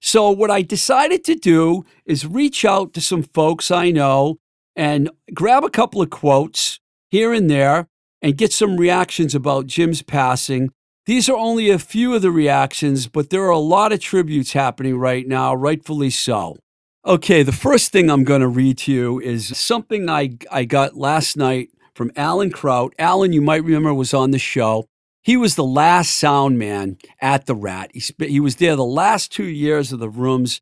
So, 0.00 0.30
what 0.30 0.50
I 0.50 0.62
decided 0.62 1.24
to 1.24 1.34
do 1.34 1.84
is 2.06 2.24
reach 2.24 2.64
out 2.64 2.92
to 2.94 3.00
some 3.00 3.24
folks 3.24 3.72
I 3.72 3.90
know 3.90 4.38
and 4.76 5.10
grab 5.34 5.64
a 5.64 5.70
couple 5.70 6.02
of 6.02 6.10
quotes 6.10 6.80
here 7.10 7.32
and 7.32 7.50
there 7.50 7.88
and 8.20 8.36
get 8.36 8.52
some 8.52 8.76
reactions 8.76 9.34
about 9.34 9.66
Jim's 9.66 10.02
passing. 10.02 10.70
These 11.06 11.28
are 11.28 11.36
only 11.36 11.68
a 11.68 11.78
few 11.78 12.14
of 12.14 12.22
the 12.22 12.30
reactions, 12.30 13.08
but 13.08 13.30
there 13.30 13.42
are 13.42 13.50
a 13.50 13.58
lot 13.58 13.92
of 13.92 14.00
tributes 14.00 14.52
happening 14.52 14.96
right 14.96 15.26
now, 15.26 15.54
rightfully 15.54 16.10
so. 16.10 16.56
Okay, 17.04 17.42
the 17.42 17.50
first 17.50 17.90
thing 17.90 18.08
I'm 18.08 18.22
going 18.22 18.42
to 18.42 18.48
read 18.48 18.78
to 18.78 18.92
you 18.92 19.20
is 19.20 19.56
something 19.58 20.08
I, 20.08 20.38
I 20.52 20.64
got 20.64 20.96
last 20.96 21.36
night 21.36 21.70
from 21.94 22.12
Alan 22.14 22.52
Kraut. 22.52 22.94
Alan, 22.98 23.32
you 23.32 23.42
might 23.42 23.64
remember, 23.64 23.92
was 23.92 24.14
on 24.14 24.30
the 24.30 24.38
show. 24.38 24.86
He 25.22 25.36
was 25.36 25.56
the 25.56 25.64
last 25.64 26.14
sound 26.14 26.58
man 26.58 26.98
at 27.20 27.46
the 27.46 27.56
Rat. 27.56 27.90
He, 27.92 27.98
sp- 27.98 28.30
he 28.30 28.38
was 28.38 28.56
there 28.56 28.76
the 28.76 28.84
last 28.84 29.32
two 29.32 29.44
years 29.44 29.92
of 29.92 29.98
the 29.98 30.08
room's 30.08 30.60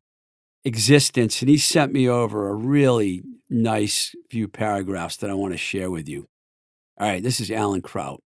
existence, 0.65 1.41
and 1.41 1.49
he 1.49 1.57
sent 1.57 1.93
me 1.93 2.09
over 2.09 2.49
a 2.49 2.53
really 2.55 3.21
nice 3.51 4.15
few 4.29 4.47
paragraphs 4.47 5.17
that 5.17 5.29
I 5.29 5.33
want 5.33 5.53
to 5.53 5.57
share 5.57 5.91
with 5.91 6.07
you. 6.07 6.27
All 6.99 7.07
right, 7.07 7.21
this 7.21 7.39
is 7.39 7.51
Alan 7.51 7.81
Kraut. 7.81 8.21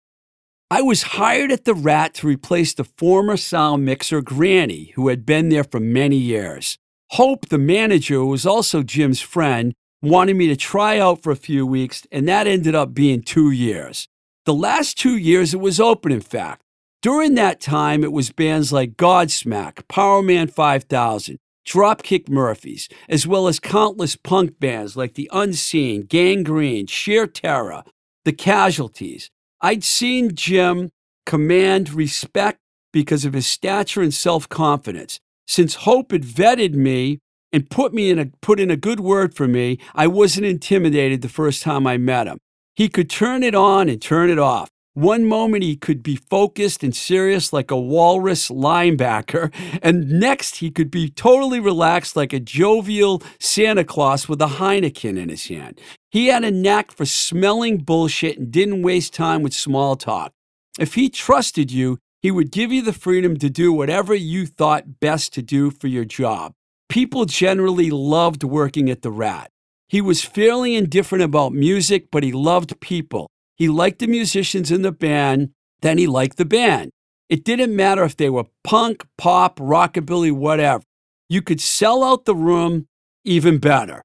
I 0.70 0.82
was 0.82 1.04
hired 1.04 1.52
at 1.52 1.66
the 1.66 1.76
Rat 1.76 2.16
to 2.16 2.28
replace 2.28 2.74
the 2.74 2.84
former 2.84 3.38
sound 3.38 3.86
mixer 3.86 4.22
Granny, 4.22 4.92
who 4.96 5.08
had 5.10 5.26
been 5.26 5.50
there 5.50 5.64
for 5.64 5.80
many 5.80 6.18
years. 6.18 6.78
Hope, 7.12 7.50
the 7.50 7.60
manager, 7.60 8.16
who 8.16 8.28
was 8.28 8.46
also 8.46 8.82
Jim's 8.82 9.22
friend, 9.22 9.74
wanted 10.02 10.36
me 10.36 10.48
to 10.48 10.56
try 10.56 10.98
out 10.98 11.22
for 11.22 11.32
a 11.32 11.36
few 11.36 11.66
weeks, 11.66 12.08
and 12.12 12.28
that 12.28 12.48
ended 12.48 12.74
up 12.74 12.94
being 12.94 13.22
two 13.22 13.52
years. 13.52 14.08
The 14.46 14.54
last 14.54 14.98
two 14.98 15.16
years 15.16 15.54
it 15.54 15.60
was 15.60 15.80
open, 15.80 16.12
in 16.12 16.22
fact. 16.22 16.64
During 17.04 17.36
that 17.36 17.62
time, 17.62 18.04
it 18.04 18.12
was 18.12 18.32
bands 18.32 18.74
like 18.74 18.98
Godsmack, 18.98 19.84
Powerman 19.88 20.52
5000, 20.52 21.38
Dropkick 21.66 22.30
Murphys, 22.30 22.90
as 23.08 23.26
well 23.26 23.48
as 23.48 23.60
countless 23.60 24.16
punk 24.16 24.60
bands 24.60 24.96
like 24.98 25.14
The 25.14 25.30
Unseen, 25.32 26.04
Gangrene, 26.04 26.88
Sheer 26.88 27.28
Terror, 27.28 27.84
The 28.26 28.34
Casualties. 28.34 29.30
I'd 29.62 29.84
seen 29.84 30.36
Jim 30.36 30.92
command 31.26 31.94
respect 31.94 32.60
because 32.92 33.26
of 33.26 33.34
his 33.34 33.48
stature 33.48 34.02
and 34.02 34.14
self 34.14 34.48
confidence. 34.50 35.20
Since 35.48 35.76
Hope 35.76 36.12
had 36.12 36.24
vetted 36.24 36.74
me 36.74 37.20
and 37.52 37.70
put 37.70 37.94
me 37.94 38.10
in 38.10 38.20
a 38.20 38.26
put 38.42 38.60
in 38.60 38.72
a 38.72 38.78
good 38.78 39.00
word 39.00 39.36
for 39.36 39.48
me, 39.48 39.80
I 39.94 40.08
wasn't 40.08 40.46
intimidated 40.46 41.22
the 41.22 41.30
first 41.30 41.62
time 41.62 41.88
I 41.88 41.98
met 41.98 42.28
him. 42.28 42.40
He 42.76 42.90
could 42.90 43.10
turn 43.10 43.44
it 43.44 43.56
on 43.56 43.90
and 43.90 44.02
turn 44.02 44.30
it 44.30 44.40
off. 44.40 44.70
One 44.96 45.26
moment 45.26 45.64
he 45.64 45.76
could 45.76 46.04
be 46.04 46.18
focused 46.18 46.84
and 46.84 46.96
serious 46.96 47.52
like 47.52 47.72
a 47.72 47.80
walrus 47.80 48.50
linebacker, 48.50 49.52
and 49.82 50.20
next 50.20 50.58
he 50.58 50.70
could 50.70 50.92
be 50.92 51.10
totally 51.10 51.60
relaxed 51.60 52.16
like 52.16 52.32
a 52.32 52.40
jovial 52.40 53.24
Santa 53.40 53.84
Claus 53.84 54.30
with 54.30 54.40
a 54.40 54.60
Heineken 54.60 55.18
in 55.18 55.30
his 55.30 55.48
hand. 55.48 55.82
He 56.12 56.28
had 56.28 56.44
a 56.44 56.52
knack 56.52 56.92
for 56.92 57.06
smelling 57.06 57.78
bullshit 57.80 58.38
and 58.38 58.52
didn't 58.52 58.84
waste 58.84 59.16
time 59.16 59.42
with 59.42 59.56
small 59.56 59.96
talk. 59.96 60.32
If 60.78 60.94
he 60.94 61.10
trusted 61.10 61.72
you, 61.72 61.98
he 62.22 62.30
would 62.30 62.52
give 62.52 62.72
you 62.72 62.84
the 62.84 62.94
freedom 62.94 63.38
to 63.40 63.50
do 63.50 63.74
whatever 63.74 64.14
you 64.14 64.46
thought 64.46 65.00
best 65.00 65.34
to 65.34 65.42
do 65.42 65.72
for 65.72 65.88
your 65.88 66.06
job. 66.06 66.54
People 66.88 67.26
generally 67.26 67.90
loved 67.90 68.44
working 68.44 68.92
at 68.92 69.02
the 69.02 69.12
Rat. 69.12 69.50
He 69.88 70.02
was 70.02 70.24
fairly 70.24 70.76
indifferent 70.76 71.24
about 71.24 71.52
music, 71.52 72.10
but 72.12 72.22
he 72.22 72.32
loved 72.32 72.80
people. 72.80 73.28
He 73.56 73.68
liked 73.68 74.00
the 74.00 74.08
musicians 74.08 74.72
in 74.72 74.82
the 74.82 74.92
band, 74.92 75.52
then 75.82 75.98
he 75.98 76.08
liked 76.08 76.38
the 76.38 76.46
band. 76.46 76.92
It 77.30 77.44
didn't 77.44 77.76
matter 77.76 78.04
if 78.04 78.18
they 78.18 78.30
were 78.30 78.46
punk, 78.64 79.06
pop, 79.18 79.58
rockabilly, 79.60 80.32
whatever. 80.32 80.84
You 81.30 81.42
could 81.42 81.62
sell 81.62 82.04
out 82.04 82.26
the 82.26 82.36
room 82.36 82.88
even 83.24 83.58
better. 83.58 84.04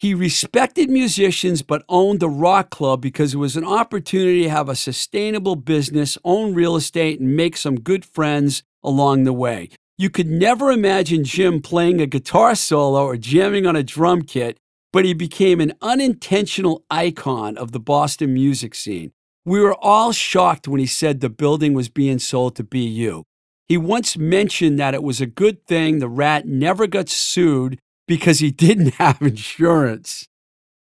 He 0.00 0.14
respected 0.14 0.88
musicians 0.88 1.62
but 1.62 1.84
owned 1.88 2.20
the 2.20 2.28
rock 2.28 2.70
club 2.70 3.00
because 3.00 3.34
it 3.34 3.38
was 3.38 3.56
an 3.56 3.64
opportunity 3.64 4.44
to 4.44 4.50
have 4.50 4.68
a 4.68 4.76
sustainable 4.76 5.56
business, 5.56 6.16
own 6.24 6.54
real 6.54 6.76
estate, 6.76 7.18
and 7.18 7.36
make 7.36 7.56
some 7.56 7.80
good 7.80 8.04
friends 8.04 8.62
along 8.84 9.24
the 9.24 9.32
way. 9.32 9.70
You 9.96 10.08
could 10.08 10.28
never 10.28 10.70
imagine 10.70 11.24
Jim 11.24 11.60
playing 11.60 12.00
a 12.00 12.06
guitar 12.06 12.54
solo 12.54 13.04
or 13.04 13.16
jamming 13.16 13.66
on 13.66 13.74
a 13.74 13.82
drum 13.82 14.22
kit, 14.22 14.58
but 14.92 15.04
he 15.04 15.12
became 15.12 15.60
an 15.60 15.74
unintentional 15.82 16.84
icon 16.90 17.56
of 17.56 17.72
the 17.72 17.80
Boston 17.80 18.34
music 18.34 18.74
scene. 18.74 19.12
We 19.44 19.60
were 19.60 19.74
all 19.74 20.12
shocked 20.12 20.68
when 20.68 20.80
he 20.80 20.86
said 20.86 21.20
the 21.20 21.30
building 21.30 21.74
was 21.74 21.88
being 21.88 22.18
sold 22.18 22.56
to 22.56 22.64
BU. 22.64 23.24
He 23.66 23.76
once 23.76 24.16
mentioned 24.16 24.78
that 24.78 24.94
it 24.94 25.02
was 25.02 25.20
a 25.20 25.26
good 25.26 25.66
thing 25.66 25.98
the 25.98 26.08
rat 26.08 26.46
never 26.46 26.86
got 26.86 27.08
sued 27.08 27.78
because 28.06 28.38
he 28.38 28.50
didn't 28.66 28.94
have 28.94 29.20
insurance. 29.20 30.26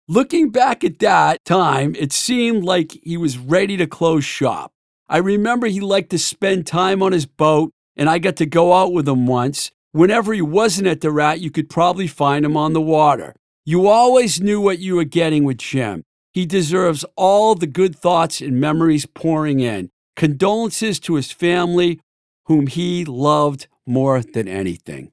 Looking 0.07 0.51
back 0.51 0.85
at 0.85 1.01
that 1.01 1.45
time, 1.45 1.95
it 1.99 2.13
seemed 2.13 2.65
like 2.65 2.99
he 3.03 3.17
was 3.19 3.37
ready 3.37 3.77
to 3.77 3.87
close 3.87 4.25
shop. 4.25 4.73
I 5.09 5.19
remember 5.19 5.67
he 5.67 5.81
liked 5.81 6.11
to 6.11 6.19
spend 6.19 6.67
time 6.67 7.03
on 7.03 7.13
his 7.13 7.27
boat, 7.27 7.73
and 7.97 8.09
I 8.09 8.19
got 8.19 8.37
to 8.37 8.47
go 8.47 8.73
out 8.75 8.93
with 8.93 9.09
him 9.09 9.27
once. 9.27 9.71
Whenever 9.93 10.33
he 10.33 10.43
wasn't 10.43 10.89
at 10.89 11.01
the 11.01 11.11
rat, 11.11 11.41
you 11.41 11.51
could 11.51 11.69
probably 11.69 12.07
find 12.07 12.45
him 12.45 12.57
on 12.57 12.73
the 12.73 12.81
water. 12.81 13.35
You 13.69 13.87
always 13.87 14.41
knew 14.41 14.63
what 14.63 14.79
you 14.79 14.97
were 14.97 15.05
getting 15.05 15.45
with 15.45 15.59
Jim. 15.59 16.03
He 16.33 16.47
deserves 16.47 17.05
all 17.17 17.55
the 17.55 17.67
good 17.67 17.95
thoughts 17.95 18.41
and 18.41 18.59
memories 18.59 19.05
pouring 19.05 19.61
in. 19.61 19.91
Condolences 20.17 20.99
to 21.01 21.17
his 21.17 21.33
family, 21.33 22.01
whom 22.47 22.67
he 22.67 23.05
loved 23.05 23.69
more 23.85 24.23
than 24.23 24.49
anything. 24.49 25.13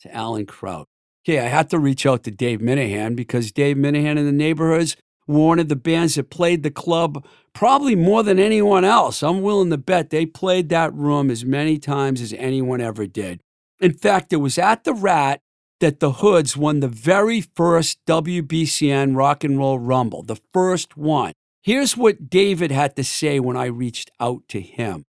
To 0.00 0.14
Alan 0.16 0.46
Kraut. 0.46 0.86
Okay, 1.28 1.40
I 1.40 1.48
had 1.48 1.68
to 1.68 1.78
reach 1.78 2.06
out 2.06 2.24
to 2.24 2.30
Dave 2.30 2.62
Minehan 2.62 3.16
because 3.16 3.52
Dave 3.52 3.76
Minehan 3.76 4.16
in 4.16 4.24
the 4.24 4.32
neighborhoods 4.32 4.96
of 5.28 5.68
the 5.68 5.76
bands 5.76 6.14
that 6.14 6.30
played 6.30 6.62
the 6.62 6.70
club 6.70 7.22
probably 7.52 7.96
more 7.96 8.22
than 8.22 8.38
anyone 8.38 8.86
else. 8.86 9.22
I'm 9.22 9.42
willing 9.42 9.68
to 9.68 9.76
bet 9.76 10.08
they 10.08 10.24
played 10.24 10.70
that 10.70 10.94
room 10.94 11.30
as 11.30 11.44
many 11.44 11.76
times 11.76 12.22
as 12.22 12.32
anyone 12.32 12.80
ever 12.80 13.06
did. 13.06 13.42
In 13.78 13.92
fact, 13.92 14.32
it 14.32 14.36
was 14.36 14.56
at 14.56 14.84
the 14.84 14.94
Rat 14.94 15.42
that 15.80 16.00
the 16.00 16.12
Hoods 16.12 16.56
won 16.56 16.80
the 16.80 16.88
very 16.88 17.40
first 17.40 17.98
WBCN 18.06 19.16
Rock 19.16 19.42
and 19.44 19.58
Roll 19.58 19.78
Rumble, 19.78 20.22
the 20.22 20.40
first 20.52 20.96
one. 20.96 21.32
Here's 21.62 21.96
what 21.96 22.30
David 22.30 22.70
had 22.70 22.96
to 22.96 23.04
say 23.04 23.40
when 23.40 23.56
I 23.56 23.66
reached 23.66 24.10
out 24.20 24.42
to 24.48 24.60
him. 24.60 25.04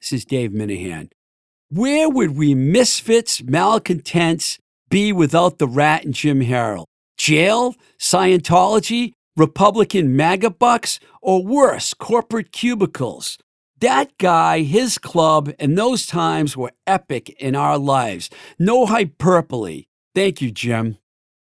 This 0.00 0.12
is 0.12 0.24
Dave 0.24 0.52
Minehan. 0.52 1.10
Where 1.70 2.08
would 2.08 2.36
we 2.36 2.54
misfits, 2.54 3.42
malcontents 3.42 4.58
be 4.90 5.12
without 5.12 5.58
the 5.58 5.68
rat 5.68 6.04
and 6.04 6.14
Jim 6.14 6.40
Harold? 6.40 6.86
Jail? 7.16 7.74
Scientology? 7.98 9.12
Republican 9.36 10.14
MAGA 10.14 10.50
bucks? 10.50 11.00
Or 11.20 11.44
worse, 11.44 11.94
corporate 11.94 12.52
cubicles? 12.52 13.38
That 13.80 14.16
guy, 14.18 14.60
his 14.60 14.98
club, 14.98 15.52
and 15.58 15.76
those 15.76 16.06
times 16.06 16.56
were 16.56 16.72
epic 16.86 17.30
in 17.40 17.56
our 17.56 17.76
lives. 17.76 18.30
No 18.58 18.86
hyperbole. 18.86 19.86
Thank 20.14 20.40
you, 20.40 20.50
Jim. 20.50 20.98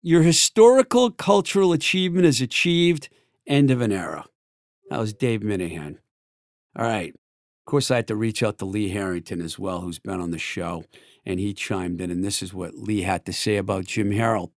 Your 0.02 0.24
historical 0.24 1.12
cultural 1.12 1.72
achievement 1.72 2.26
is 2.26 2.42
achieved. 2.42 3.10
End 3.48 3.72
of 3.72 3.82
an 3.82 3.92
era. 3.92 4.26
That 4.90 5.00
was 5.00 5.14
Dave 5.14 5.42
Minehan. 5.44 6.00
All 6.76 6.86
right. 6.86 7.10
Of 7.14 7.66
course, 7.72 7.90
I 7.90 7.98
had 7.98 8.08
to 8.08 8.16
reach 8.16 8.44
out 8.44 8.60
to 8.60 8.66
Lee 8.66 8.90
Harrington 8.90 9.42
as 9.42 9.58
well, 9.58 9.82
who's 9.82 10.00
been 10.00 10.20
on 10.20 10.32
the 10.32 10.38
show, 10.38 10.84
and 11.26 11.40
he 11.40 11.54
chimed 11.54 12.02
in. 12.02 12.12
And 12.12 12.24
this 12.24 12.44
is 12.44 12.54
what 12.54 12.76
Lee 12.76 13.02
had 13.02 13.26
to 13.26 13.34
say 13.34 13.58
about 13.58 13.86
Jim 13.86 14.12
Harold 14.12 14.52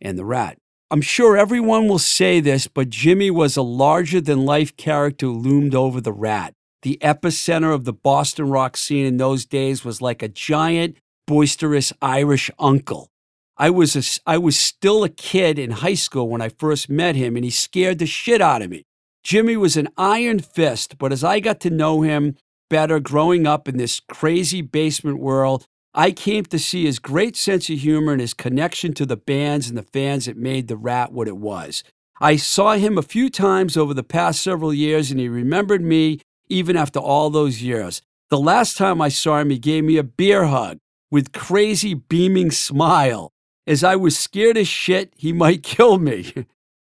and 0.00 0.18
the 0.18 0.24
rat. 0.24 0.58
I'm 0.90 1.02
sure 1.02 1.36
everyone 1.36 1.86
will 1.86 1.98
say 1.98 2.40
this, 2.40 2.66
but 2.66 2.88
Jimmy 2.88 3.30
was 3.30 3.56
a 3.56 3.62
larger 3.62 4.20
than 4.20 4.44
life 4.44 4.76
character 4.76 5.26
who 5.26 5.38
loomed 5.38 5.74
over 5.74 6.00
the 6.00 6.12
rat. 6.12 6.54
The 6.82 6.98
epicenter 7.02 7.74
of 7.74 7.84
the 7.84 7.92
Boston 7.92 8.50
rock 8.50 8.76
scene 8.76 9.04
in 9.04 9.16
those 9.16 9.44
days 9.44 9.84
was 9.84 10.00
like 10.00 10.22
a 10.22 10.28
giant, 10.28 10.96
boisterous 11.26 11.92
Irish 12.00 12.50
uncle. 12.58 13.10
I 13.56 13.70
was, 13.70 13.96
a, 13.96 14.30
I 14.30 14.38
was 14.38 14.58
still 14.58 15.02
a 15.02 15.08
kid 15.08 15.58
in 15.58 15.72
high 15.72 15.94
school 15.94 16.28
when 16.28 16.40
I 16.40 16.48
first 16.48 16.88
met 16.88 17.16
him, 17.16 17.34
and 17.34 17.44
he 17.44 17.50
scared 17.50 17.98
the 17.98 18.06
shit 18.06 18.40
out 18.40 18.62
of 18.62 18.70
me. 18.70 18.84
Jimmy 19.24 19.56
was 19.56 19.76
an 19.76 19.88
iron 19.96 20.38
fist, 20.38 20.96
but 20.98 21.12
as 21.12 21.24
I 21.24 21.40
got 21.40 21.58
to 21.60 21.70
know 21.70 22.02
him 22.02 22.36
better 22.70 23.00
growing 23.00 23.46
up 23.46 23.66
in 23.66 23.76
this 23.76 24.00
crazy 24.00 24.62
basement 24.62 25.18
world, 25.18 25.66
I 25.92 26.12
came 26.12 26.44
to 26.44 26.58
see 26.58 26.84
his 26.84 27.00
great 27.00 27.36
sense 27.36 27.68
of 27.68 27.78
humor 27.78 28.12
and 28.12 28.20
his 28.20 28.34
connection 28.34 28.94
to 28.94 29.06
the 29.06 29.16
bands 29.16 29.68
and 29.68 29.76
the 29.76 29.82
fans 29.82 30.26
that 30.26 30.36
made 30.36 30.68
the 30.68 30.76
rat 30.76 31.12
what 31.12 31.26
it 31.26 31.36
was. 31.36 31.82
I 32.20 32.36
saw 32.36 32.74
him 32.74 32.96
a 32.96 33.02
few 33.02 33.30
times 33.30 33.76
over 33.76 33.94
the 33.94 34.04
past 34.04 34.42
several 34.42 34.72
years, 34.72 35.10
and 35.10 35.18
he 35.18 35.28
remembered 35.28 35.82
me 35.82 36.20
even 36.48 36.76
after 36.76 36.98
all 36.98 37.30
those 37.30 37.62
years. 37.62 38.02
The 38.30 38.38
last 38.38 38.76
time 38.76 39.00
I 39.00 39.08
saw 39.08 39.38
him, 39.38 39.50
he 39.50 39.58
gave 39.58 39.84
me 39.84 39.96
a 39.96 40.02
beer 40.02 40.46
hug 40.46 40.78
with 41.10 41.32
crazy 41.32 41.94
beaming 41.94 42.50
smile. 42.50 43.32
As 43.66 43.82
I 43.84 43.96
was 43.96 44.18
scared 44.18 44.56
as 44.56 44.68
shit 44.68 45.12
he 45.16 45.32
might 45.44 45.62
kill 45.62 45.98
me. 45.98 46.32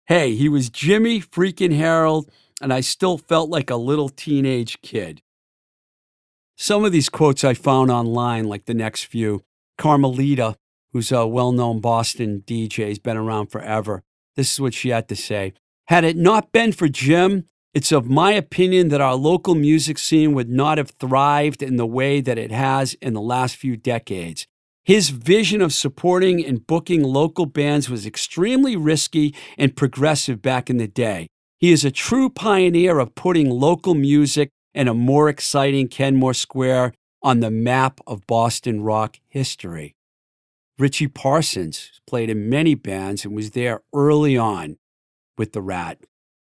hey, 0.08 0.36
he 0.36 0.50
was 0.50 0.70
Jimmy 0.70 1.22
freaking 1.22 1.76
Harold, 1.76 2.30
and 2.62 2.74
I 2.74 2.82
still 2.82 3.18
felt 3.18 3.50
like 3.50 3.70
a 3.70 3.76
little 3.76 4.10
teenage 4.10 4.82
kid. 4.82 5.22
Some 6.58 6.86
of 6.86 6.92
these 6.92 7.10
quotes 7.10 7.44
I 7.44 7.54
found 7.54 7.92
online, 7.92 8.46
like 8.46 8.66
the 8.66 8.74
next 8.74 9.06
few. 9.06 9.44
Carmelita, 9.78 10.56
who's 10.94 11.12
a 11.12 11.28
well 11.28 11.52
known 11.52 11.82
Boston 11.82 12.44
DJ, 12.48 12.88
has 12.88 13.00
been 13.00 13.18
around 13.18 13.48
forever. 13.48 14.04
This 14.36 14.54
is 14.54 14.62
what 14.62 14.74
she 14.74 14.90
had 14.90 15.10
to 15.10 15.16
say. 15.16 15.54
Had 15.88 16.04
it 16.04 16.16
not 16.16 16.52
been 16.52 16.72
for 16.72 16.88
Jim, 16.88 17.46
it's 17.76 17.92
of 17.92 18.10
my 18.10 18.32
opinion 18.32 18.88
that 18.88 19.02
our 19.02 19.16
local 19.16 19.54
music 19.54 19.98
scene 19.98 20.34
would 20.34 20.50
not 20.50 20.78
have 20.78 20.92
thrived 20.92 21.62
in 21.62 21.76
the 21.76 21.86
way 21.86 22.22
that 22.22 22.38
it 22.38 22.50
has 22.50 22.94
in 22.96 23.14
the 23.14 23.22
last 23.22 23.58
few 23.58 23.76
decades. 23.76 24.48
His 24.86 25.10
vision 25.10 25.62
of 25.62 25.74
supporting 25.74 26.46
and 26.46 26.66
booking 26.66 27.04
local 27.04 27.46
bands 27.46 27.90
was 27.90 28.06
extremely 28.06 28.78
risky 28.78 29.36
and 29.58 29.76
progressive 29.76 30.42
back 30.42 30.70
in 30.70 30.78
the 30.78 30.88
day. 30.88 31.28
He 31.58 31.74
is 31.74 31.84
a 31.84 31.92
true 31.92 32.30
pioneer 32.30 32.98
of 32.98 33.14
putting 33.14 33.50
local 33.50 33.94
music 33.94 34.52
and 34.74 34.88
a 34.88 34.94
more 34.94 35.28
exciting 35.28 35.90
Kenmore 35.90 36.34
Square 36.34 36.94
on 37.22 37.42
the 37.42 37.52
map 37.52 38.00
of 38.08 38.26
Boston 38.26 38.84
rock 38.84 39.18
history. 39.28 39.96
Richie 40.80 41.10
Parsons 41.10 42.00
played 42.08 42.30
in 42.30 42.50
many 42.50 42.74
bands 42.74 43.26
and 43.26 43.36
was 43.36 43.52
there 43.52 43.82
early 43.94 44.38
on 44.38 44.78
with 45.38 45.52
The 45.52 45.62
Rat. 45.62 45.98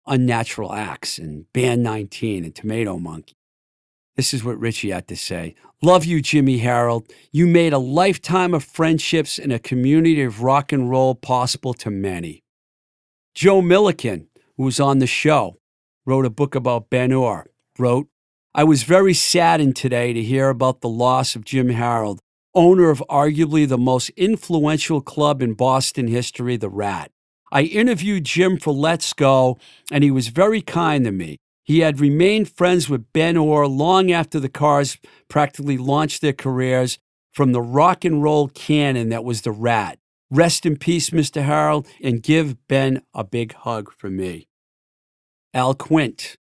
Unnatural 0.09 0.73
Axe 0.73 1.17
and 1.17 1.51
Band 1.53 1.83
19 1.83 2.43
and 2.43 2.55
Tomato 2.55 2.97
Monkey. 2.97 3.35
This 4.17 4.33
is 4.33 4.43
what 4.43 4.59
Richie 4.59 4.89
had 4.89 5.07
to 5.07 5.15
say. 5.15 5.55
Love 5.81 6.03
you, 6.03 6.21
Jimmy 6.21 6.57
Harold. 6.57 7.09
You 7.31 7.47
made 7.47 7.71
a 7.71 7.77
lifetime 7.77 8.53
of 8.53 8.65
friendships 8.65 9.39
and 9.39 9.53
a 9.53 9.59
community 9.59 10.21
of 10.23 10.41
rock 10.41 10.73
and 10.73 10.89
roll 10.89 11.15
possible 11.15 11.73
to 11.75 11.89
many. 11.89 12.43
Joe 13.33 13.61
Milliken, 13.61 14.27
who 14.57 14.63
was 14.63 14.79
on 14.79 14.99
the 14.99 15.07
show, 15.07 15.55
wrote 16.05 16.25
a 16.25 16.29
book 16.29 16.53
about 16.53 16.89
Ben 16.89 17.13
Orr, 17.13 17.47
wrote, 17.77 18.07
I 18.53 18.65
was 18.65 18.83
very 18.83 19.13
saddened 19.13 19.77
today 19.77 20.11
to 20.11 20.21
hear 20.21 20.49
about 20.49 20.81
the 20.81 20.89
loss 20.89 21.35
of 21.35 21.45
Jim 21.45 21.69
Harold, 21.69 22.19
owner 22.53 22.89
of 22.89 23.03
arguably 23.09 23.65
the 23.65 23.77
most 23.77 24.09
influential 24.17 25.01
club 25.01 25.41
in 25.41 25.53
Boston 25.53 26.07
history, 26.07 26.57
the 26.57 26.69
Rat. 26.69 27.11
I 27.51 27.63
interviewed 27.63 28.25
Jim 28.25 28.57
for 28.57 28.73
Let's 28.73 29.13
Go, 29.13 29.57
and 29.91 30.03
he 30.03 30.11
was 30.11 30.27
very 30.27 30.61
kind 30.61 31.05
to 31.05 31.11
me. 31.11 31.37
He 31.63 31.79
had 31.79 31.99
remained 31.99 32.55
friends 32.55 32.89
with 32.89 33.11
Ben 33.13 33.37
Orr 33.37 33.67
long 33.67 34.11
after 34.11 34.39
the 34.39 34.49
Cars 34.49 34.97
practically 35.27 35.77
launched 35.77 36.21
their 36.21 36.33
careers 36.33 36.97
from 37.31 37.51
the 37.51 37.61
rock 37.61 38.03
and 38.03 38.23
roll 38.23 38.47
canon 38.47 39.09
that 39.09 39.23
was 39.23 39.41
the 39.41 39.51
Rat. 39.51 39.99
Rest 40.31 40.65
in 40.65 40.77
peace, 40.77 41.09
Mr. 41.09 41.43
Harold, 41.43 41.87
and 42.03 42.21
give 42.21 42.67
Ben 42.67 43.01
a 43.13 43.23
big 43.23 43.53
hug 43.53 43.91
from 43.93 44.17
me. 44.17 44.47
Al 45.53 45.73
Quint, 45.73 46.37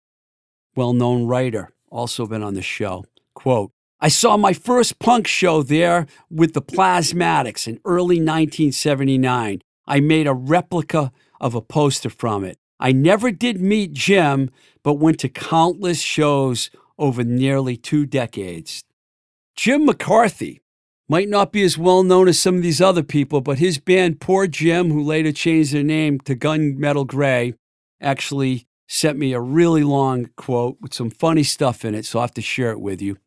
well 0.77 0.93
known 0.93 1.27
writer, 1.27 1.71
also 1.91 2.27
been 2.27 2.43
on 2.43 2.55
the 2.55 2.63
show. 2.63 3.05
Quote, 3.35 3.73
I 4.01 4.09
saw 4.09 4.37
my 4.37 4.53
first 4.53 4.99
punk 4.99 5.27
show 5.27 5.63
there 5.63 6.07
with 6.31 6.55
the 6.55 6.63
Plasmatics 6.63 7.67
in 7.67 7.81
early 7.85 8.17
1979. 8.17 9.63
I 9.87 10.01
made 10.01 10.27
a 10.27 10.35
replica 10.35 11.13
of 11.41 11.55
a 11.55 11.61
poster 11.61 12.11
from 12.11 12.45
it. 12.45 12.59
I 12.79 12.93
never 12.93 13.31
did 13.31 13.61
meet 13.61 13.93
Jim, 13.93 14.51
but 14.83 14.95
went 14.95 15.21
to 15.21 15.29
countless 15.29 16.01
shows 16.01 16.71
over 16.99 17.25
nearly 17.25 17.77
two 17.77 18.07
decades. 18.07 18.85
Jim 19.57 19.87
McCarthy 19.87 20.61
might 21.09 21.29
not 21.29 21.53
be 21.53 21.63
as 21.63 21.77
well 21.77 22.03
known 22.03 22.29
as 22.29 22.39
some 22.39 22.57
of 22.57 22.63
these 22.63 22.81
other 22.81 23.03
people, 23.03 23.41
but 23.41 23.59
his 23.59 23.79
band 23.79 24.21
Poor 24.21 24.47
Jim, 24.47 24.91
who 24.91 25.03
later 25.03 25.33
changed 25.33 25.73
their 25.73 25.83
name 25.83 26.19
to 26.21 26.35
Gunmetal 26.35 27.07
Gray, 27.07 27.55
actually 28.01 28.67
sent 28.89 29.19
me 29.19 29.33
a 29.33 29.41
really 29.41 29.85
long 29.85 30.31
quote 30.37 30.79
with 30.81 30.95
some 30.95 31.11
funny 31.11 31.43
stuff 31.43 31.85
in 31.85 31.95
it, 31.95 32.05
so 32.05 32.19
I 32.19 32.23
have 32.23 32.35
to 32.35 32.43
share 32.43 32.73
it 32.73 32.81
with 32.81 33.01
you. 33.01 33.19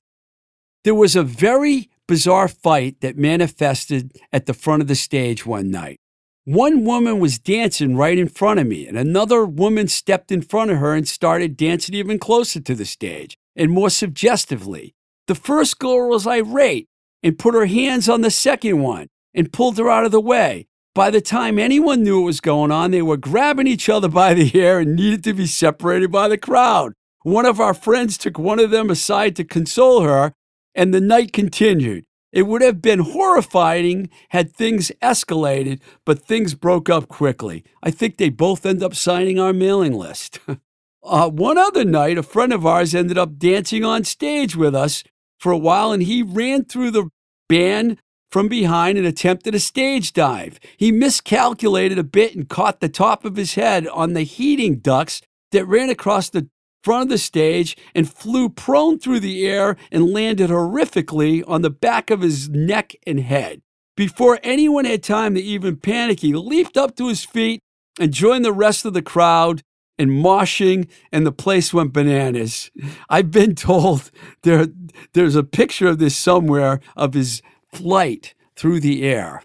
There 0.83 0.95
was 0.95 1.15
a 1.15 1.23
very 1.23 1.89
bizarre 2.07 2.47
fight 2.47 3.01
that 3.01 3.17
manifested 3.17 4.17
at 4.31 4.45
the 4.45 4.53
front 4.53 4.81
of 4.81 4.87
the 4.87 4.95
stage 4.95 5.45
one 5.45 5.71
night. 5.71 5.99
One 6.45 6.85
woman 6.85 7.19
was 7.19 7.39
dancing 7.39 7.97
right 7.97 8.19
in 8.19 8.27
front 8.27 8.59
of 8.59 8.67
me, 8.67 8.85
and 8.85 8.99
another 8.99 9.43
woman 9.45 9.87
stepped 9.87 10.31
in 10.31 10.43
front 10.43 10.69
of 10.69 10.77
her 10.77 10.93
and 10.93 11.07
started 11.07 11.57
dancing 11.57 11.95
even 11.95 12.19
closer 12.19 12.59
to 12.59 12.75
the 12.75 12.85
stage 12.85 13.35
and 13.55 13.71
more 13.71 13.89
suggestively. 13.89 14.93
The 15.25 15.33
first 15.33 15.79
girl 15.79 16.09
was 16.09 16.27
irate 16.27 16.87
and 17.23 17.39
put 17.39 17.55
her 17.55 17.65
hands 17.65 18.07
on 18.07 18.21
the 18.21 18.29
second 18.29 18.79
one 18.79 19.07
and 19.33 19.51
pulled 19.51 19.79
her 19.79 19.89
out 19.89 20.05
of 20.05 20.11
the 20.11 20.21
way. 20.21 20.67
By 20.93 21.09
the 21.09 21.19
time 21.19 21.57
anyone 21.57 22.03
knew 22.03 22.19
what 22.19 22.27
was 22.27 22.41
going 22.41 22.71
on, 22.71 22.91
they 22.91 23.01
were 23.01 23.17
grabbing 23.17 23.65
each 23.65 23.89
other 23.89 24.07
by 24.07 24.35
the 24.35 24.45
hair 24.45 24.77
and 24.77 24.95
needed 24.95 25.23
to 25.23 25.33
be 25.33 25.47
separated 25.47 26.11
by 26.11 26.27
the 26.27 26.37
crowd. 26.37 26.93
One 27.23 27.47
of 27.47 27.59
our 27.59 27.73
friends 27.73 28.19
took 28.19 28.37
one 28.37 28.59
of 28.59 28.69
them 28.69 28.91
aside 28.91 29.35
to 29.37 29.43
console 29.43 30.01
her, 30.01 30.33
and 30.75 30.93
the 30.93 31.01
night 31.01 31.33
continued. 31.33 32.05
It 32.35 32.47
would 32.47 32.61
have 32.61 32.81
been 32.81 32.99
horrifying 32.99 34.09
had 34.29 34.53
things 34.53 34.91
escalated, 35.01 35.79
but 36.03 36.27
things 36.27 36.53
broke 36.53 36.89
up 36.89 37.07
quickly. 37.07 37.63
I 37.81 37.91
think 37.91 38.17
they 38.17 38.27
both 38.27 38.65
end 38.65 38.83
up 38.83 38.93
signing 38.93 39.39
our 39.39 39.53
mailing 39.53 39.93
list. 39.93 40.39
uh, 41.03 41.29
one 41.29 41.57
other 41.57 41.85
night, 41.85 42.17
a 42.17 42.23
friend 42.23 42.51
of 42.51 42.65
ours 42.65 42.93
ended 42.93 43.17
up 43.17 43.37
dancing 43.37 43.85
on 43.85 44.03
stage 44.03 44.53
with 44.53 44.75
us 44.75 45.01
for 45.39 45.53
a 45.53 45.57
while, 45.57 45.93
and 45.93 46.03
he 46.03 46.23
ran 46.23 46.65
through 46.65 46.91
the 46.91 47.09
band 47.47 47.99
from 48.29 48.49
behind 48.49 48.97
and 48.97 49.07
attempted 49.07 49.55
a 49.55 49.59
stage 49.59 50.11
dive. 50.11 50.59
He 50.75 50.91
miscalculated 50.91 51.97
a 51.97 52.03
bit 52.03 52.35
and 52.35 52.49
caught 52.49 52.81
the 52.81 52.89
top 52.89 53.23
of 53.23 53.37
his 53.37 53.55
head 53.55 53.87
on 53.87 54.11
the 54.11 54.23
heating 54.23 54.79
ducts 54.79 55.21
that 55.53 55.65
ran 55.65 55.89
across 55.89 56.29
the 56.29 56.49
front 56.85 57.03
of 57.03 57.09
the 57.09 57.17
stage 57.17 57.75
and 57.95 58.07
flew 58.07 58.47
prone 58.47 58.99
through 58.99 59.19
the 59.19 59.47
air 59.47 59.75
and 59.91 60.13
landed 60.13 60.51
horrifically 60.51 61.43
on 61.47 61.63
the 61.63 61.69
back 61.71 62.11
of 62.11 62.21
his 62.21 62.47
neck 62.47 62.95
and 63.07 63.19
head. 63.19 63.63
Before 63.97 64.39
anyone 64.43 64.85
had 64.85 65.01
time 65.01 65.33
to 65.33 65.41
even 65.41 65.77
panic, 65.77 66.19
he 66.19 66.33
leaped 66.33 66.77
up 66.77 66.95
to 66.97 67.07
his 67.07 67.25
feet 67.25 67.59
and 67.99 68.13
joined 68.13 68.45
the 68.45 68.53
rest 68.53 68.85
of 68.85 68.93
the 68.93 69.01
crowd 69.01 69.63
in 69.97 70.09
moshing, 70.09 70.87
and 71.11 71.25
the 71.25 71.31
place 71.31 71.73
went 71.73 71.93
bananas. 71.93 72.69
I've 73.09 73.31
been 73.31 73.55
told 73.69 74.11
there, 74.43 74.67
there's 75.13 75.35
a 75.35 75.43
picture 75.43 75.87
of 75.87 75.97
this 75.97 76.15
somewhere 76.15 76.81
of 76.95 77.13
his 77.13 77.41
flight 77.73 78.35
through 78.55 78.81
the 78.81 79.03
air. 79.03 79.41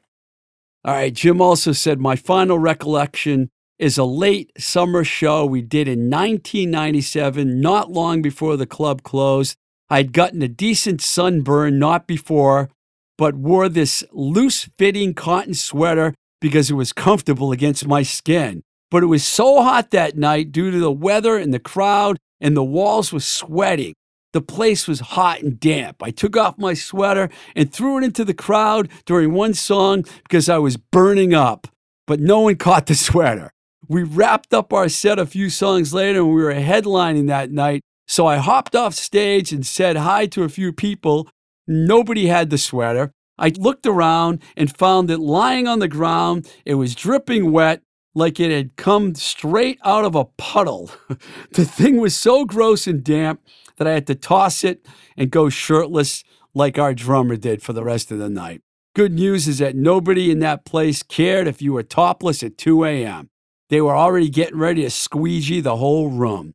All 0.84 0.94
right, 0.94 1.12
Jim 1.12 1.40
also 1.40 1.72
said, 1.72 2.00
My 2.00 2.16
final 2.16 2.58
recollection 2.58 3.50
is 3.80 3.96
a 3.96 4.04
late 4.04 4.52
summer 4.58 5.02
show 5.02 5.46
we 5.46 5.62
did 5.62 5.88
in 5.88 6.10
1997, 6.10 7.62
not 7.62 7.90
long 7.90 8.20
before 8.20 8.58
the 8.58 8.66
club 8.66 9.02
closed. 9.02 9.56
I'd 9.88 10.12
gotten 10.12 10.42
a 10.42 10.48
decent 10.48 11.00
sunburn 11.00 11.78
not 11.78 12.06
before, 12.06 12.68
but 13.16 13.36
wore 13.36 13.70
this 13.70 14.04
loose 14.12 14.68
fitting 14.76 15.14
cotton 15.14 15.54
sweater 15.54 16.14
because 16.42 16.70
it 16.70 16.74
was 16.74 16.92
comfortable 16.92 17.52
against 17.52 17.86
my 17.86 18.02
skin. 18.02 18.62
But 18.90 19.02
it 19.02 19.06
was 19.06 19.24
so 19.24 19.62
hot 19.62 19.92
that 19.92 20.16
night 20.16 20.52
due 20.52 20.70
to 20.70 20.78
the 20.78 20.92
weather 20.92 21.38
and 21.38 21.54
the 21.54 21.58
crowd, 21.58 22.18
and 22.38 22.54
the 22.54 22.62
walls 22.62 23.14
were 23.14 23.20
sweating. 23.20 23.94
The 24.34 24.42
place 24.42 24.86
was 24.86 25.00
hot 25.00 25.40
and 25.40 25.58
damp. 25.58 26.02
I 26.02 26.10
took 26.10 26.36
off 26.36 26.58
my 26.58 26.74
sweater 26.74 27.30
and 27.56 27.72
threw 27.72 27.96
it 27.96 28.04
into 28.04 28.26
the 28.26 28.34
crowd 28.34 28.90
during 29.06 29.32
one 29.32 29.54
song 29.54 30.04
because 30.22 30.50
I 30.50 30.58
was 30.58 30.76
burning 30.76 31.32
up, 31.32 31.66
but 32.06 32.20
no 32.20 32.40
one 32.40 32.56
caught 32.66 32.86
the 32.86 32.94
sweater. 32.94 33.50
We 33.88 34.02
wrapped 34.02 34.54
up 34.54 34.72
our 34.72 34.88
set 34.88 35.18
a 35.18 35.26
few 35.26 35.50
songs 35.50 35.92
later 35.92 36.20
and 36.20 36.34
we 36.34 36.42
were 36.42 36.54
headlining 36.54 37.26
that 37.28 37.50
night. 37.50 37.82
So 38.06 38.26
I 38.26 38.36
hopped 38.36 38.74
off 38.74 38.94
stage 38.94 39.52
and 39.52 39.66
said 39.66 39.96
hi 39.96 40.26
to 40.26 40.42
a 40.42 40.48
few 40.48 40.72
people. 40.72 41.28
Nobody 41.66 42.26
had 42.26 42.50
the 42.50 42.58
sweater. 42.58 43.12
I 43.38 43.52
looked 43.56 43.86
around 43.86 44.42
and 44.56 44.76
found 44.76 45.10
it 45.10 45.18
lying 45.18 45.66
on 45.66 45.78
the 45.78 45.88
ground. 45.88 46.52
It 46.64 46.74
was 46.74 46.94
dripping 46.94 47.52
wet. 47.52 47.82
like 48.12 48.40
it 48.40 48.50
had 48.50 48.74
come 48.74 49.14
straight 49.14 49.78
out 49.84 50.04
of 50.04 50.16
a 50.16 50.24
puddle. 50.24 50.90
the 51.52 51.64
thing 51.64 51.98
was 51.98 52.14
so 52.14 52.44
gross 52.44 52.88
and 52.88 53.04
damp 53.04 53.40
that 53.76 53.86
I 53.86 53.92
had 53.92 54.06
to 54.08 54.16
toss 54.16 54.64
it 54.64 54.84
and 55.16 55.30
go 55.30 55.48
shirtless 55.48 56.24
like 56.52 56.78
our 56.78 56.92
drummer 56.92 57.36
did 57.36 57.62
for 57.62 57.72
the 57.72 57.84
rest 57.84 58.10
of 58.10 58.18
the 58.18 58.28
night. 58.28 58.62
Good 58.94 59.12
news 59.12 59.46
is 59.46 59.58
that 59.58 59.76
nobody 59.76 60.32
in 60.32 60.40
that 60.40 60.64
place 60.64 61.04
cared 61.04 61.46
if 61.46 61.62
you 61.62 61.72
were 61.72 61.84
topless 61.84 62.42
at 62.42 62.58
2 62.58 62.84
a.m. 62.84 63.29
They 63.70 63.80
were 63.80 63.96
already 63.96 64.28
getting 64.28 64.58
ready 64.58 64.82
to 64.82 64.90
squeegee 64.90 65.60
the 65.60 65.76
whole 65.76 66.10
room. 66.10 66.54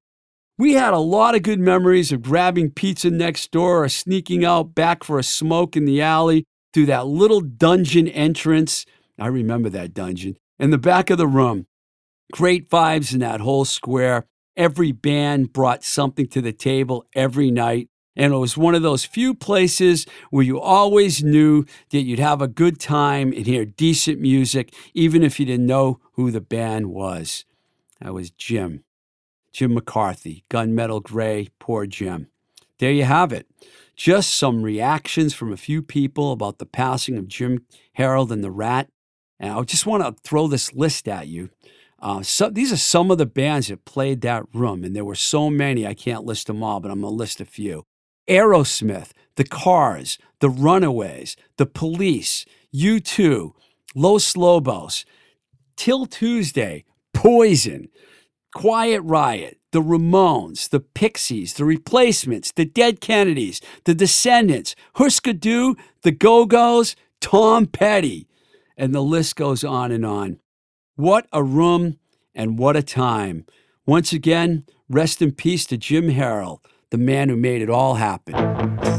We 0.57 0.73
had 0.73 0.93
a 0.93 0.99
lot 0.99 1.33
of 1.33 1.43
good 1.43 1.59
memories 1.59 2.11
of 2.11 2.21
grabbing 2.21 2.71
pizza 2.71 3.09
next 3.09 3.51
door 3.51 3.83
or 3.83 3.89
sneaking 3.89 4.45
out 4.45 4.75
back 4.75 5.03
for 5.03 5.17
a 5.17 5.23
smoke 5.23 5.77
in 5.77 5.85
the 5.85 6.01
alley 6.01 6.45
through 6.73 6.87
that 6.87 7.07
little 7.07 7.39
dungeon 7.39 8.09
entrance. 8.09 8.85
I 9.17 9.27
remember 9.27 9.69
that 9.69 9.93
dungeon 9.93 10.35
in 10.59 10.71
the 10.71 10.77
back 10.77 11.09
of 11.09 11.17
the 11.17 11.27
room. 11.27 11.67
Great 12.33 12.69
vibes 12.69 13.13
in 13.13 13.19
that 13.19 13.39
whole 13.39 13.65
square. 13.65 14.25
Every 14.57 14.91
band 14.91 15.53
brought 15.53 15.83
something 15.85 16.27
to 16.27 16.41
the 16.41 16.53
table 16.53 17.05
every 17.15 17.49
night. 17.49 17.89
And 18.15 18.33
it 18.33 18.37
was 18.37 18.57
one 18.57 18.75
of 18.75 18.81
those 18.81 19.03
few 19.03 19.33
places 19.33 20.05
where 20.29 20.43
you 20.43 20.59
always 20.59 21.23
knew 21.23 21.65
that 21.89 22.01
you'd 22.01 22.19
have 22.19 22.41
a 22.41 22.47
good 22.47 22.79
time 22.79 23.33
and 23.33 23.45
hear 23.45 23.65
decent 23.65 24.19
music, 24.19 24.73
even 24.93 25.21
if 25.21 25.39
you 25.39 25.45
didn't 25.45 25.65
know 25.65 25.99
who 26.13 26.31
the 26.31 26.41
band 26.41 26.91
was. 26.91 27.43
That 28.01 28.13
was 28.13 28.31
Jim. 28.31 28.83
Jim 29.51 29.73
McCarthy, 29.73 30.43
Gunmetal 30.49 31.03
Gray, 31.03 31.49
poor 31.59 31.85
Jim. 31.85 32.27
There 32.79 32.91
you 32.91 33.03
have 33.03 33.31
it. 33.31 33.47
Just 33.95 34.35
some 34.35 34.63
reactions 34.63 35.33
from 35.33 35.53
a 35.53 35.57
few 35.57 35.81
people 35.81 36.33
about 36.33 36.57
the 36.57 36.65
passing 36.65 37.17
of 37.17 37.29
Jim 37.29 37.65
Harold 37.93 38.31
and 38.31 38.43
the 38.43 38.51
Rat. 38.51 38.89
And 39.39 39.53
I 39.53 39.61
just 39.63 39.85
want 39.85 40.03
to 40.03 40.21
throw 40.23 40.47
this 40.47 40.73
list 40.73 41.07
at 41.07 41.27
you. 41.27 41.49
Uh, 41.99 42.21
so, 42.21 42.49
these 42.49 42.73
are 42.73 42.77
some 42.77 43.09
of 43.09 43.17
the 43.17 43.25
bands 43.25 43.69
that 43.69 43.85
played 43.85 44.21
that 44.21 44.43
room, 44.53 44.83
and 44.83 44.93
there 44.95 45.05
were 45.05 45.15
so 45.15 45.49
many, 45.49 45.87
I 45.87 45.93
can't 45.93 46.25
list 46.25 46.47
them 46.47 46.61
all, 46.61 46.81
but 46.81 46.91
I'm 46.91 47.01
going 47.01 47.13
to 47.13 47.17
list 47.17 47.39
a 47.39 47.45
few. 47.45 47.85
Aerosmith, 48.27 49.11
The 49.35 49.43
Cars, 49.43 50.17
The 50.39 50.49
Runaways, 50.49 51.35
The 51.57 51.65
Police, 51.65 52.45
U2, 52.73 53.53
Los 53.95 54.35
Lobos, 54.35 55.05
Till 55.75 56.05
Tuesday, 56.05 56.85
Poison, 57.13 57.89
Quiet 58.53 59.01
Riot, 59.01 59.59
The 59.71 59.81
Ramones, 59.81 60.69
The 60.69 60.79
Pixies, 60.79 61.53
The 61.53 61.65
Replacements, 61.65 62.51
The 62.51 62.65
Dead 62.65 63.01
Kennedys, 63.01 63.61
The 63.83 63.93
Descendents, 63.93 64.75
Husker 64.95 65.33
Du, 65.33 65.75
The 66.03 66.11
Go 66.11 66.45
Go's, 66.45 66.95
Tom 67.19 67.65
Petty, 67.65 68.27
and 68.77 68.93
the 68.93 69.01
list 69.01 69.35
goes 69.35 69.63
on 69.63 69.91
and 69.91 70.05
on. 70.05 70.39
What 70.95 71.27
a 71.33 71.43
room 71.43 71.97
and 72.33 72.59
what 72.59 72.75
a 72.75 72.83
time. 72.83 73.45
Once 73.85 74.13
again, 74.13 74.65
rest 74.89 75.21
in 75.21 75.31
peace 75.31 75.65
to 75.65 75.77
Jim 75.77 76.09
Harold, 76.09 76.59
the 76.91 76.97
man 76.97 77.29
who 77.29 77.35
made 77.35 77.61
it 77.61 77.69
all 77.69 77.95
happen. 77.95 78.94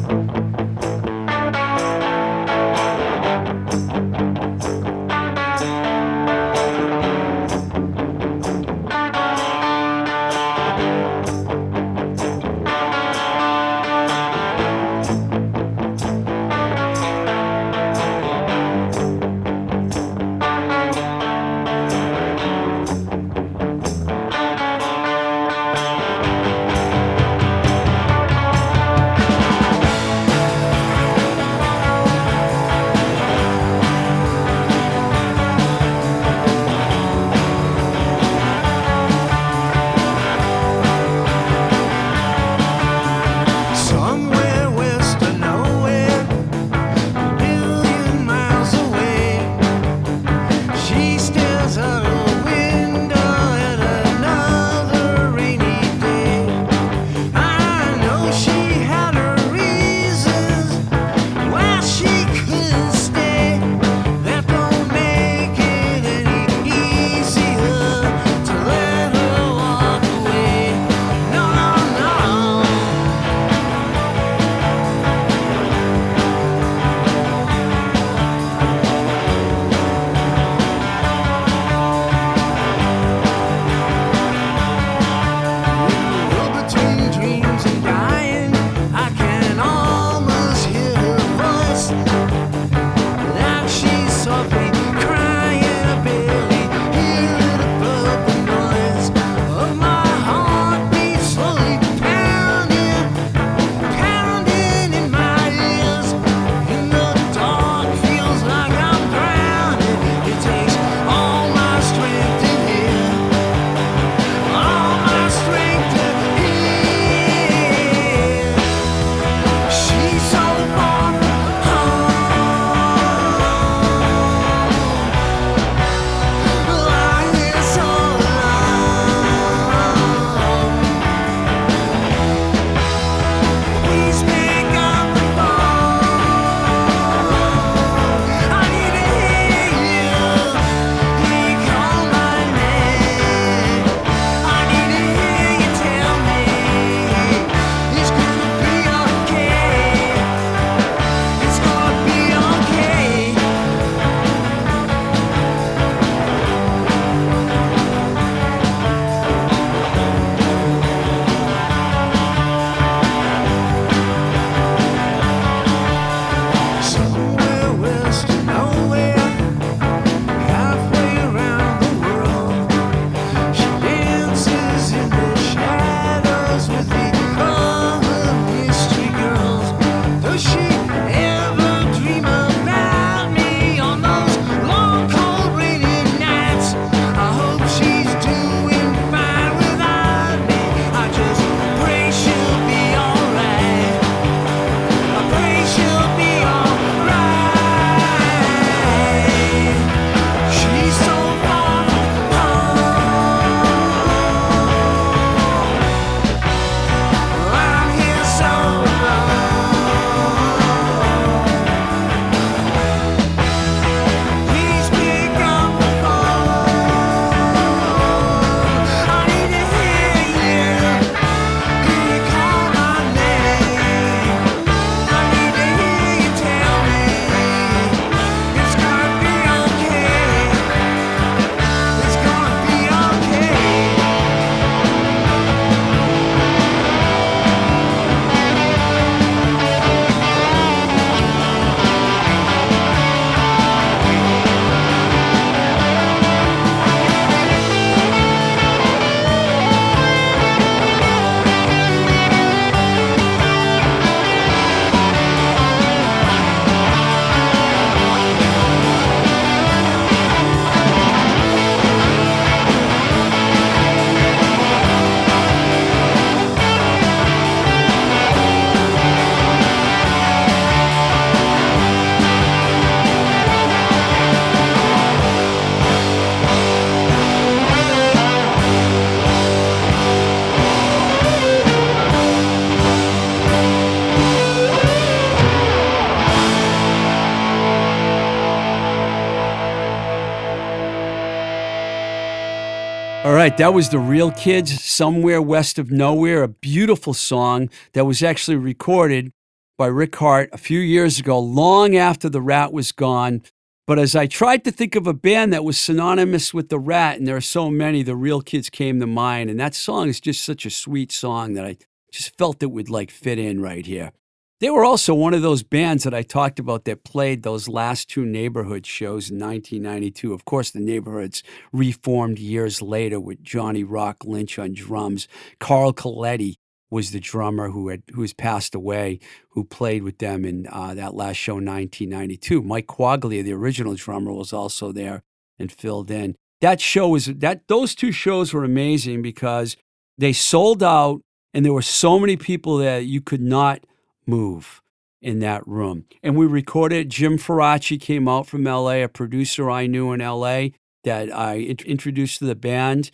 Right, 293.51 293.59
that 293.59 293.73
was 293.73 293.91
The 293.91 294.01
Real 294.01 294.33
Kids, 294.33 294.83
Somewhere 294.83 295.41
West 295.41 295.79
of 295.79 295.89
Nowhere, 295.89 296.43
a 296.43 296.49
beautiful 296.49 297.15
song 297.15 297.71
that 297.93 298.05
was 298.05 298.21
actually 298.21 298.57
recorded 298.57 299.31
by 299.79 299.87
Rick 299.87 300.17
Hart 300.17 300.51
a 300.53 300.59
few 300.59 300.81
years 300.81 301.21
ago, 301.21 301.39
long 301.39 301.95
after 301.95 302.29
the 302.29 302.41
rat 302.41 302.73
was 302.73 302.91
gone. 302.91 303.43
But 303.87 304.01
as 304.01 304.17
I 304.17 304.27
tried 304.27 304.65
to 304.65 304.73
think 304.73 304.97
of 304.97 305.07
a 305.07 305.15
band 305.15 305.53
that 305.53 305.63
was 305.63 305.79
synonymous 305.79 306.53
with 306.53 306.71
the 306.71 306.81
rat, 306.81 307.19
and 307.19 307.29
there 307.29 307.37
are 307.37 307.41
so 307.41 307.71
many, 307.71 308.03
The 308.03 308.17
Real 308.17 308.41
Kids 308.41 308.69
came 308.69 308.99
to 308.99 309.07
mind. 309.07 309.49
And 309.49 309.61
that 309.61 309.77
song 309.77 310.09
is 310.09 310.21
just 310.21 310.45
such 310.45 310.67
a 310.67 310.71
sweet 310.71 311.13
song 311.13 311.55
that 311.55 311.65
I 311.65 311.77
just 312.11 312.37
felt 312.37 312.65
it 312.65 312.73
would 312.73 312.91
like 312.91 313.13
fit 313.13 313.39
in 313.39 313.63
right 313.63 313.87
here. 313.87 314.11
They 314.59 314.71
were 314.71 314.87
also 314.87 315.13
one 315.13 315.35
of 315.35 315.43
those 315.43 315.63
bands 315.63 316.05
that 316.05 316.15
I 316.15 316.23
talked 316.23 316.59
about 316.59 316.85
that 316.87 317.05
played 317.05 317.43
those 317.43 317.69
last 317.69 318.09
two 318.09 318.25
neighborhood 318.25 318.87
shows 318.87 319.29
in 319.29 319.39
1992. 319.39 320.33
Of 320.33 320.47
course, 320.47 320.71
the 320.71 320.81
neighborhoods 320.81 321.43
reformed 321.73 322.39
years 322.39 322.81
later 322.81 323.21
with 323.21 323.43
Johnny 323.43 323.85
Rock 323.85 324.25
Lynch 324.25 324.59
on 324.59 324.73
drums. 324.73 325.29
Carl 325.61 325.93
Coletti 325.93 326.55
was 326.89 327.11
the 327.11 327.21
drummer 327.21 327.69
who 327.69 327.89
had 327.89 328.03
who 328.15 328.23
has 328.23 328.33
passed 328.33 328.75
away, 328.75 329.19
who 329.51 329.63
played 329.63 330.03
with 330.03 330.19
them 330.19 330.47
in 330.47 330.67
uh, 330.73 330.95
that 330.95 331.15
last 331.15 331.37
show, 331.37 331.55
1992. 331.55 332.63
Mike 332.63 332.87
Quaglia, 332.87 333.45
the 333.45 333.53
original 333.53 333.95
drummer, 333.95 334.33
was 334.33 334.55
also 334.55 334.91
there 334.91 335.23
and 335.59 335.71
filled 335.71 336.11
in. 336.11 336.35
That 336.63 336.81
show 336.81 337.09
was 337.09 337.27
that 337.27 337.69
those 337.69 337.95
two 337.95 338.13
shows 338.13 338.55
were 338.55 338.65
amazing 338.65 339.21
because 339.21 339.77
they 340.17 340.33
sold 340.33 340.83
out, 340.83 341.21
and 341.53 341.63
there 341.63 341.75
were 341.75 341.83
so 341.83 342.19
many 342.19 342.39
people 342.39 342.79
that 342.79 343.05
you 343.05 343.21
could 343.21 343.43
not 343.43 343.85
move 344.27 344.83
in 345.23 345.41
that 345.41 345.67
room. 345.67 346.05
And 346.23 346.37
we 346.37 346.47
recorded. 346.47 347.11
Jim 347.11 347.39
Faraci 347.39 348.01
came 348.01 348.29
out 348.29 348.47
from 348.47 348.65
LA, 348.65 349.03
a 349.03 349.09
producer 349.09 349.71
I 349.71 349.87
knew 349.87 350.13
in 350.13 350.21
LA 350.21 350.69
that 351.05 351.35
I 351.35 351.55
int- 351.55 351.83
introduced 351.83 352.39
to 352.41 352.45
the 352.45 352.55
band. 352.55 353.11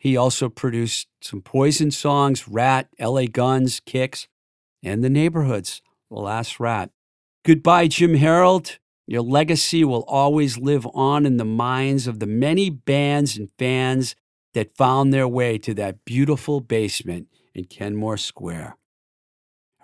He 0.00 0.16
also 0.16 0.48
produced 0.48 1.08
some 1.22 1.40
Poison 1.40 1.90
songs, 1.90 2.46
Rat, 2.46 2.88
LA 3.00 3.24
Guns, 3.24 3.80
Kicks, 3.80 4.28
and 4.82 5.02
The 5.02 5.08
Neighborhoods, 5.08 5.80
The 6.10 6.18
Last 6.18 6.60
Rat. 6.60 6.90
Goodbye, 7.44 7.88
Jim 7.88 8.14
Harold. 8.14 8.78
Your 9.06 9.22
legacy 9.22 9.84
will 9.84 10.04
always 10.04 10.58
live 10.58 10.86
on 10.94 11.26
in 11.26 11.36
the 11.36 11.44
minds 11.44 12.06
of 12.06 12.18
the 12.20 12.26
many 12.26 12.70
bands 12.70 13.36
and 13.36 13.50
fans 13.58 14.14
that 14.54 14.76
found 14.76 15.12
their 15.12 15.28
way 15.28 15.58
to 15.58 15.74
that 15.74 16.04
beautiful 16.04 16.60
basement 16.60 17.28
in 17.54 17.64
Kenmore 17.64 18.16
Square. 18.16 18.76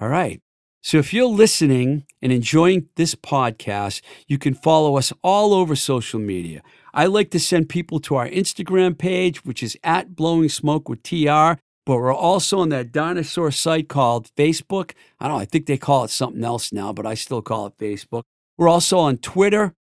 All 0.01 0.09
right. 0.09 0.41
So 0.83 0.97
if 0.97 1.13
you're 1.13 1.27
listening 1.27 2.07
and 2.23 2.33
enjoying 2.33 2.89
this 2.97 3.15
podcast, 3.15 4.01
you 4.27 4.39
can 4.39 4.55
follow 4.55 4.97
us 4.97 5.13
all 5.23 5.53
over 5.53 5.77
social 5.77 6.19
media. 6.19 6.63
I 6.95 7.05
like 7.05 7.31
to 7.33 7.39
send 7.39 7.69
people 7.69 8.01
to 8.01 8.17
our 8.17 8.27
Instagram 8.27 8.97
page, 8.97 9.45
which 9.45 9.63
is 9.63 9.77
at 9.85 10.17
Blowing 10.17 10.49
Smoke 10.49 10.89
with 10.89 11.03
TR, 11.03 11.61
but 11.85 11.97
we're 11.97 12.15
also 12.15 12.61
on 12.61 12.71
that 12.71 12.93
dinosaur 12.93 13.51
site 13.51 13.91
called 13.91 14.31
Facebook. 14.37 14.93
I 15.21 15.29
don't 15.29 15.37
know, 15.37 15.43
I 15.43 15.45
think 15.45 15.67
they 15.67 15.77
call 15.77 16.05
it 16.05 16.11
something 16.11 16.43
else 16.43 16.73
now, 16.73 16.95
but 16.95 17.05
I 17.05 17.13
still 17.13 17.43
call 17.43 17.67
it 17.67 17.77
Facebook. 17.77 18.23
We're 18.57 18.69
also 18.69 18.99
on 18.99 19.19
Twitter. 19.19 19.75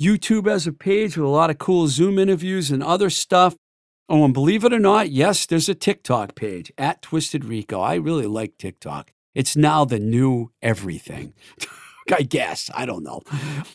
YouTube 0.00 0.48
has 0.48 0.66
a 0.66 0.72
page 0.72 1.16
with 1.16 1.26
a 1.26 1.30
lot 1.30 1.50
of 1.50 1.58
cool 1.58 1.86
Zoom 1.86 2.18
interviews 2.18 2.72
and 2.72 2.82
other 2.82 3.08
stuff. 3.08 3.54
Oh, 4.08 4.24
and 4.24 4.34
believe 4.34 4.64
it 4.64 4.72
or 4.72 4.80
not, 4.80 5.10
yes, 5.10 5.46
there's 5.46 5.68
a 5.68 5.74
TikTok 5.76 6.34
page 6.34 6.72
at 6.76 7.02
Twisted 7.02 7.44
Rico. 7.44 7.80
I 7.80 7.94
really 7.94 8.26
like 8.26 8.58
TikTok. 8.58 9.12
It's 9.34 9.56
now 9.56 9.84
the 9.84 9.98
new 9.98 10.50
everything. 10.62 11.34
I 12.12 12.22
guess. 12.22 12.70
I 12.74 12.86
don't 12.86 13.04
know. 13.04 13.22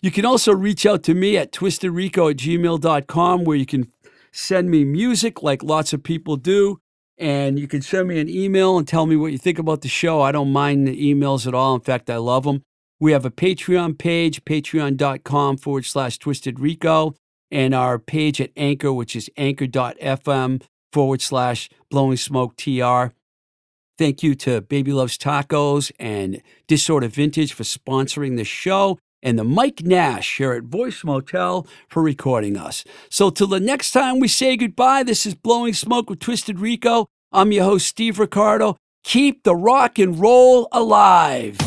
You 0.02 0.12
can 0.12 0.26
also 0.26 0.54
reach 0.54 0.86
out 0.86 1.04
to 1.04 1.14
me 1.14 1.38
at 1.38 1.54
twistedrico 1.54 2.32
at 2.32 2.38
gmail.com 2.38 3.44
where 3.46 3.58
you 3.58 3.66
can 3.66 3.92
send 4.32 4.70
me 4.70 4.84
music 4.84 5.42
like 5.42 5.64
lots 5.64 5.94
of 5.94 6.04
people 6.04 6.36
do. 6.36 6.80
And 7.18 7.58
you 7.58 7.68
can 7.68 7.82
send 7.82 8.10
me 8.10 8.20
an 8.20 8.28
email 8.28 8.78
and 8.78 8.86
tell 8.86 9.06
me 9.06 9.16
what 9.16 9.32
you 9.32 9.38
think 9.38 9.58
about 9.58 9.82
the 9.82 9.88
show. 9.88 10.22
I 10.22 10.34
don't 10.34 10.52
mind 10.52 10.86
the 10.86 11.14
emails 11.14 11.48
at 11.48 11.54
all. 11.54 11.74
In 11.74 11.82
fact, 11.82 12.10
I 12.10 12.18
love 12.18 12.44
them. 12.44 12.62
We 13.00 13.14
have 13.14 13.26
a 13.26 13.32
Patreon 13.32 13.98
page, 13.98 14.44
patreon.com 14.44 15.58
forward 15.58 15.86
slash 15.86 16.18
twisted 16.18 16.60
rico, 16.60 17.14
and 17.52 17.74
our 17.74 18.00
page 18.00 18.42
at 18.42 18.52
Anchor, 18.58 18.92
which 18.92 19.16
is 19.16 19.30
anchor.fm 19.38 20.62
forward 20.92 21.22
slash 21.22 21.70
blowing 21.90 22.18
smoke 22.18 22.58
TR. 22.58 23.14
Thank 23.98 24.24
you 24.24 24.36
to 24.36 24.60
Baby 24.60 24.92
Loves 24.92 25.18
Tacos 25.18 25.90
and 25.98 26.42
Disorder 26.68 27.08
Vintage 27.08 27.54
for 27.54 27.64
sponsoring 27.64 28.36
the 28.36 28.44
show, 28.44 29.00
and 29.24 29.40
the 29.40 29.46
Mike 29.46 29.84
Nash 29.84 30.38
here 30.38 30.52
at 30.52 30.64
Voice 30.64 31.04
Motel 31.04 31.66
for 31.88 32.04
recording 32.04 32.58
us. 32.58 32.84
So, 33.10 33.30
till 33.30 33.48
the 33.48 33.62
next 33.62 33.92
time 33.92 34.20
we 34.20 34.28
say 34.28 34.58
goodbye, 34.58 35.04
this 35.04 35.26
is 35.26 35.34
Blowing 35.34 35.74
Smoke 35.74 36.10
with 36.10 36.20
Twisted 36.20 36.60
Rico. 36.60 37.08
I'm 37.32 37.54
your 37.54 37.64
host, 37.64 37.88
Steve 37.88 38.20
Ricardo. 38.20 38.76
Keep 39.06 39.44
the 39.44 39.56
rock 39.56 39.98
and 39.98 40.20
roll 40.20 40.68
alive. 40.74 41.58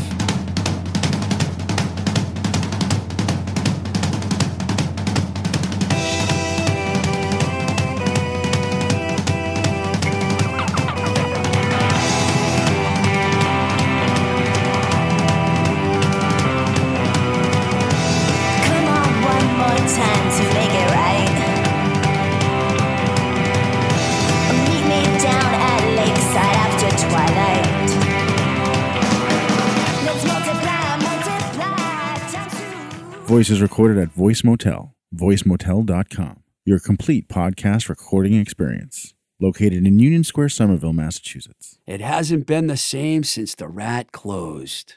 Voice 33.39 33.51
is 33.51 33.63
recorded 33.63 33.99
at 33.99 34.09
Voice 34.09 34.43
Motel, 34.43 34.97
voicemotel.com, 35.15 36.43
your 36.65 36.81
complete 36.81 37.29
podcast 37.29 37.89
recording 37.89 38.35
experience. 38.35 39.15
Located 39.41 39.87
in 39.87 40.01
Union 40.01 40.25
Square, 40.25 40.49
Somerville, 40.49 40.93
Massachusetts. 40.93 41.79
It 41.87 42.01
hasn't 42.01 42.49
been 42.49 42.67
the 42.67 42.77
same 42.77 43.23
since 43.23 43.55
the 43.55 43.69
rat 43.69 44.11
closed. 44.11 44.97